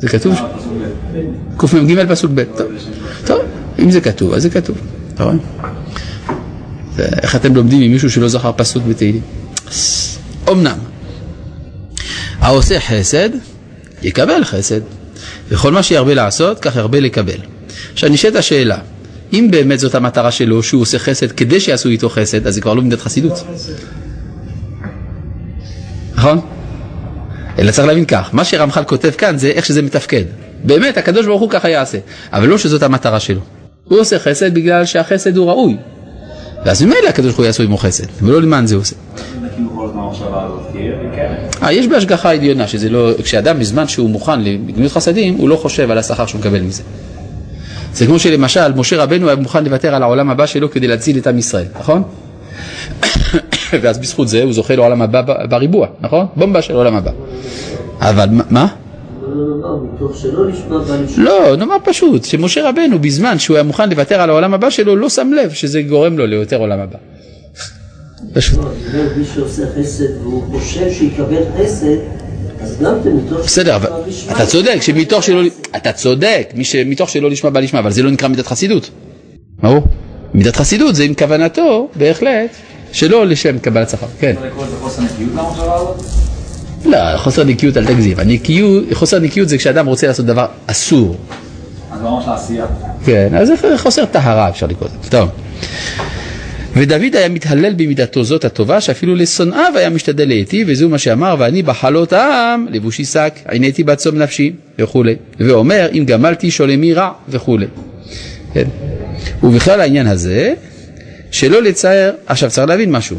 [0.00, 0.34] זה כתוב?
[1.56, 2.44] קמ"ג פסוק ב'.
[2.56, 2.72] טוב.
[3.26, 3.40] טוב,
[3.78, 4.78] אם זה כתוב, אז זה כתוב.
[5.14, 5.34] אתה רואה?
[6.98, 9.22] איך אתם לומדים ממישהו שלא זכר פסוק בתהילים?
[10.48, 10.78] אמנם,
[12.38, 13.28] העושה חסד,
[14.02, 14.80] יקבל חסד.
[15.48, 17.38] וכל מה שירבה לעשות, כך ירבה לקבל.
[17.92, 18.78] עכשיו נשאלת השאלה,
[19.32, 22.74] אם באמת זאת המטרה שלו, שהוא עושה חסד כדי שיעשו איתו חסד, אז זה כבר
[22.74, 23.44] לא מידת חסידות.
[26.14, 26.40] נכון?
[27.58, 30.24] אלא צריך להבין כך, מה שרמח"ל כותב כאן זה איך שזה מתפקד.
[30.64, 31.98] באמת, הקדוש ברוך הוא ככה יעשה.
[32.32, 33.40] אבל לא שזאת המטרה שלו.
[33.84, 35.76] הוא עושה חסד בגלל שהחסד הוא ראוי.
[36.64, 38.96] ואז ממילא הקדוש ברוך הוא יעשו עמו חסד, ולא למען זה הוא עושה.
[41.62, 45.90] אה, יש בהשגחה עליונה, שזה לא, כשאדם בזמן שהוא מוכן לגמילות חסדים, הוא לא חושב
[45.90, 46.82] על השכר שהוא מקבל מזה.
[47.94, 51.26] זה כמו שלמשל, משה רבנו היה מוכן לוותר על העולם הבא שלו כדי להציל את
[51.26, 52.02] עם ישראל, נכון?
[53.82, 56.26] ואז בזכות זה הוא זוכה לעולם הבא בריבוע, נכון?
[56.36, 57.10] בומבה של עולם הבא.
[58.00, 58.66] אבל מה-?
[59.26, 64.96] לא, מתוך נאמר פשוט, שמשה רבנו בזמן שהוא היה מוכן לוותר על העולם הבא שלו,
[64.96, 66.98] לא שם לב שזה גורם לו ליותר עולם הבא.
[68.34, 68.58] פשוט.
[68.58, 71.96] לא, אני אומר, מי שעושה חסד והוא חושב שיקבל חסד,
[72.60, 73.38] אז גם מתוך...
[73.38, 73.88] בסדר, אבל
[74.30, 75.42] אתה צודק, שמתוך שלא.
[75.76, 78.90] אתה צודק, מי שמתוך שלא לשמה בא לשמה, אבל זה לא נקרא מידת חסידות.
[79.62, 79.82] ברור.
[80.34, 82.50] מידת חסידות זה עם כוונתו, בהחלט,
[82.92, 84.34] שלא לשם קבלת שכר, כן.
[85.58, 86.04] הזאת?
[86.84, 88.16] לא, חוסר נקיות אל תגזים.
[88.92, 91.16] חוסר נקיות זה כשאדם רוצה לעשות דבר אסור.
[91.92, 92.66] אז ממש לעשייה.
[93.04, 95.10] כן, אז זה חוסר טהרה אפשר לקרוא לזה.
[95.10, 95.28] טוב.
[96.76, 101.62] ודוד היה מתהלל במידתו זאת הטובה שאפילו לשונאיו היה משתדל להיטיב וזהו מה שאמר ואני
[101.62, 107.66] בחלות העם לבושי שק עיניתי בצום נפשי וכולי ואומר אם גמלתי שולמי רע וכולי.
[108.54, 108.64] כן.
[109.42, 110.54] ובכלל העניין הזה
[111.32, 113.16] שלא לצייר, עכשיו צריך להבין משהו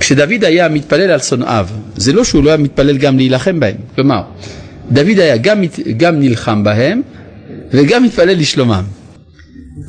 [0.00, 4.22] כשדוד היה מתפלל על שונאיו זה לא שהוא לא היה מתפלל גם להילחם בהם כלומר
[4.90, 5.62] דוד היה גם,
[5.96, 7.02] גם נלחם בהם
[7.72, 8.84] וגם מתפלל לשלומם.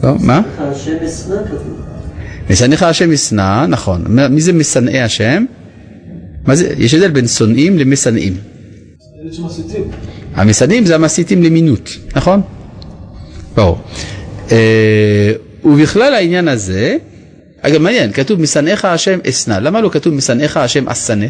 [0.03, 0.41] לא, מה?
[2.49, 4.03] משנאיך השם ישנא, נכון.
[4.29, 5.45] מי זה משנאי השם?
[6.47, 6.73] מה זה?
[6.77, 8.33] יש הבדל בין שונאים למשנאים.
[10.35, 12.41] המשנאים זה המסיתים למינות, נכון?
[13.55, 13.77] ברור.
[14.51, 16.97] אה, ובכלל העניין הזה,
[17.61, 21.25] אגב מעניין, כתוב משנאיך השם אשנא, למה לא כתוב משנאיך השם אשנא?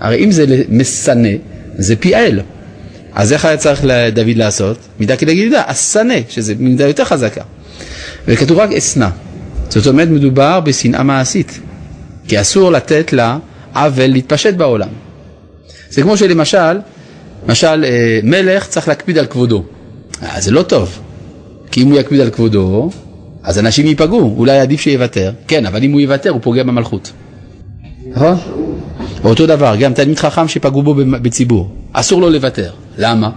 [0.00, 1.28] הרי אם זה משנא,
[1.78, 2.40] זה פי אל.
[3.14, 4.78] אז איך היה צריך לדוד לעשות?
[5.00, 7.42] מידה כנגד מידה, אשנא, שזה מידה יותר חזקה.
[8.28, 9.08] וכתוב רק אשנא.
[9.68, 11.60] זאת אומרת מדובר בשנאה מעשית,
[12.28, 13.38] כי אסור לתת לה
[13.74, 14.88] עוול להתפשט בעולם.
[15.90, 16.78] זה כמו שלמשל,
[17.48, 19.64] למשל אה, מלך צריך להקפיד על כבודו.
[20.22, 20.98] אה, זה לא טוב,
[21.70, 22.90] כי אם הוא יקפיד על כבודו,
[23.44, 25.32] אז אנשים ייפגעו, אולי עדיף שיוותר.
[25.48, 27.12] כן, אבל אם הוא יוותר הוא פוגע במלכות.
[28.06, 28.36] נכון?
[29.24, 32.70] אותו דבר, גם תלמיד חכם שפגעו בו בציבור, אסור לו לוותר.
[32.98, 33.30] למה?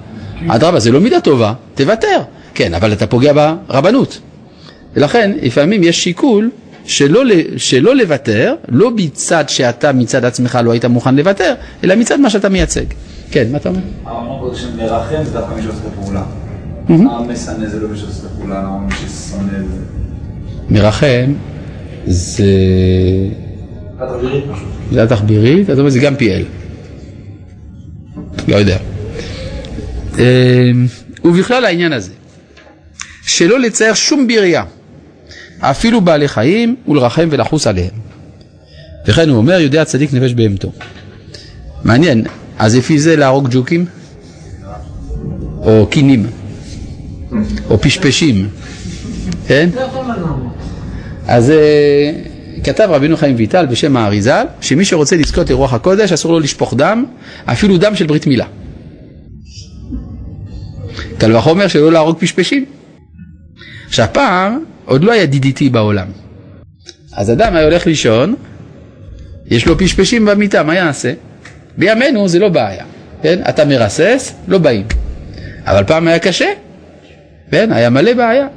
[0.47, 2.21] אדרבה, זה לא מידה טובה, תוותר.
[2.53, 4.19] כן, אבל אתה פוגע ברבנות.
[4.95, 6.49] ולכן לפעמים יש שיקול
[6.85, 7.21] שלא,
[7.57, 11.53] שלא לוותר, לא מצד שאתה מצד עצמך לא היית מוכן לוותר,
[11.83, 12.85] אלא מצד מה שאתה מייצג.
[13.31, 13.79] כן, מה אתה אומר?
[14.05, 16.23] אמרנו קודם שמרחם זה דווקא מי שעושה את הפעולה.
[16.89, 17.87] המשנא זה לא
[18.25, 19.81] הפעולה, למה מי ששונא זה...
[20.69, 21.33] מרחם
[22.05, 22.45] זה...
[23.99, 24.67] התחבירית פשוט.
[24.91, 26.43] זה התחבירית, אתה אומר זה גם פיאל.
[28.47, 28.77] לא יודע.
[30.17, 30.85] אמ,
[31.23, 32.11] ובכלל העניין הזה,
[33.21, 34.63] שלא לצייר שום בריה,
[35.59, 37.89] אפילו בעלי חיים, ולרחם ולחוס עליהם.
[39.07, 40.71] וכן הוא אומר, יודע צדיק נפש בהמתו.
[41.83, 42.25] מעניין,
[42.59, 43.85] אז לפי זה להרוג ג'וקים?
[45.61, 46.27] או קינים?
[47.69, 48.49] או פשפשים?
[49.47, 49.69] כן?
[51.27, 52.11] אז אה,
[52.63, 57.05] כתב רבינו חיים ויטל בשם האריזל, שמי שרוצה לזכות לרוח הקודש אסור לו לשפוך דם,
[57.45, 58.45] אפילו דם של ברית מילה.
[61.17, 62.65] קל וחומר שלא להרוג פשפשים.
[63.87, 66.07] עכשיו פעם עוד לא היה DDT בעולם.
[67.13, 68.35] אז אדם היה הולך לישון,
[69.47, 71.13] יש לו פשפשים במיטה, מה יעשה?
[71.77, 72.85] בימינו זה לא בעיה,
[73.21, 73.41] כן?
[73.49, 74.85] אתה מרסס, לא באים.
[75.65, 76.45] אבל פעם היה קשה,
[77.51, 77.71] כן?
[77.71, 78.47] היה מלא בעיה.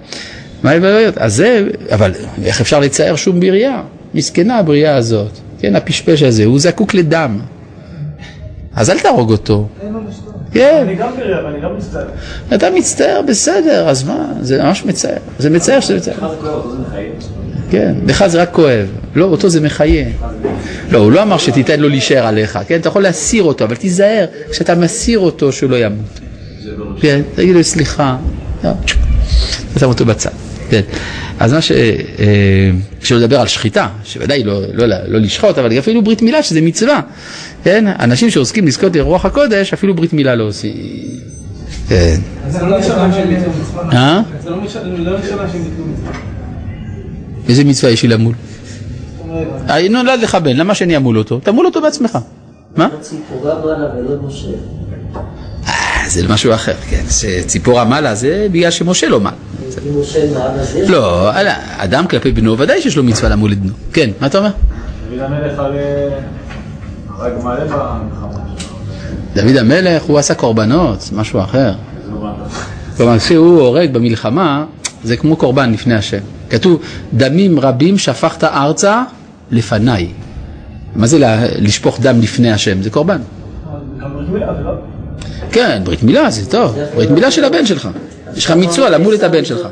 [0.62, 1.18] מה הבעיות?
[1.18, 2.12] אז זה, אבל
[2.44, 3.82] איך אפשר לצייר שום בריאה?
[4.14, 7.40] מסכנה הבריאה הזאת, כן, הפשפש הזה, הוא זקוק לדם.
[8.74, 9.68] אז אל תהרוג אותו.
[10.52, 12.08] כן, אני גם בריאה ואני גם מצטער.
[12.54, 14.32] אתה מצטער, בסדר, אז מה?
[14.40, 15.16] זה ממש מצער.
[15.38, 16.14] זה מצער שזה מצער.
[17.70, 20.06] כן, לך זה רק כואב, לא, אותו זה מחיה.
[20.90, 24.26] לא, הוא לא אמר שתיתן לו להישאר עליך, כן, אתה יכול להסיר אותו, אבל תיזהר,
[24.50, 26.20] כשאתה מסיר אותו שהוא לא ימות.
[27.00, 28.16] כן, תגיד לו סליחה,
[29.78, 30.30] שם אותו בצד.
[30.70, 30.80] כן,
[31.38, 31.72] אז מה ש...
[31.72, 32.70] אה,
[33.02, 37.00] שלא לדבר על שחיטה, שוודאי לא, לא, לא לשחוט, אבל אפילו ברית מילה שזה מצווה.
[37.64, 40.72] כן, אנשים שעוסקים לזכות לרוח הקודש, אפילו ברית מילה לא עושים.
[41.88, 42.20] כן.
[42.48, 43.82] זה לא ראשונה שהם ביטלו מצווה.
[43.92, 44.20] אה?
[44.42, 46.12] זה לא ראשונה לא ראשונה שהם ביטלו מצווה.
[47.48, 48.34] איזה מצווה יש לי למול?
[49.70, 51.40] אה, נולד לך בן, למה שאני אמול אותו?
[51.40, 52.18] תמול אותו בעצמך.
[52.76, 52.88] מה?
[53.42, 54.48] ולא משה.
[56.08, 57.02] זה משהו אחר, כן.
[57.10, 59.34] שציפורה מעלה זה בגלל שמשה לא מעל.
[59.86, 60.90] אם משה מעלה יש...
[60.90, 61.30] לא,
[61.76, 63.72] אדם כלפי בנו ודאי שיש לו מצווה למול את בנו.
[63.92, 64.50] כן, מה אתה אומר?
[65.10, 68.40] דוד המלך הרי מלא במלחמה.
[69.34, 71.72] דוד המלך הוא עשה קורבנות, משהו אחר.
[72.96, 74.64] כלומר, כשהוא הורג במלחמה,
[75.04, 76.18] זה כמו קורבן לפני השם.
[76.50, 76.80] כתוב,
[77.14, 79.02] דמים רבים שפכת ארצה
[79.50, 80.08] לפניי.
[80.96, 81.18] מה זה
[81.58, 82.82] לשפוך דם לפני השם?
[82.82, 83.20] זה קורבן.
[85.52, 87.88] כן, ברית מילה זה טוב, ברית מילה של הבן שלך.
[88.36, 89.68] יש לך מצווה למול את הבן שלך.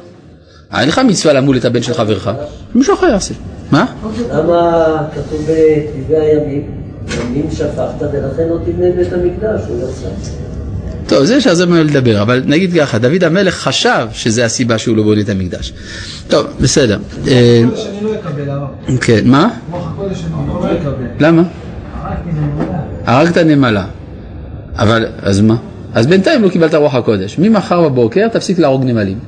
[0.74, 2.31] אה, אין לך מצווה למול את הבן של חברך,
[2.74, 3.35] מישהו אחר יעשה.
[3.70, 3.87] מה?
[4.33, 6.70] למה כתוב בטבעי הימים,
[7.20, 10.09] ימים שפכת ולכן לא תבנה בית המקדש, הוא יצא.
[11.09, 15.03] טוב, זה שעזר ממנו לדבר, אבל נגיד ככה, דוד המלך חשב שזה הסיבה שהוא לא
[15.03, 15.72] בונה את המקדש.
[16.29, 16.99] טוב, בסדר.
[17.29, 18.99] אה, הקודש אני לא אקבל, הרב.
[19.01, 19.49] כן, מה?
[19.70, 21.27] רוח הקודש אני לא אקבל.
[21.27, 21.43] למה?
[22.03, 22.79] הרגתי נמלה.
[23.07, 23.87] הרגת נמלה.
[24.79, 25.55] אבל, אז מה?
[25.95, 27.39] אז בינתיים לא קיבלת רוח הקודש.
[27.39, 29.18] ממחר בבוקר תפסיק להרוג נמלים.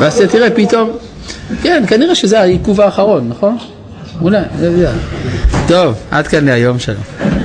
[0.00, 0.90] ואז תראה פתאום,
[1.62, 3.56] כן, כנראה שזה העיכוב האחרון, נכון?
[4.20, 4.42] אולי.
[5.68, 7.41] טוב, עד כאן להיום, שלום.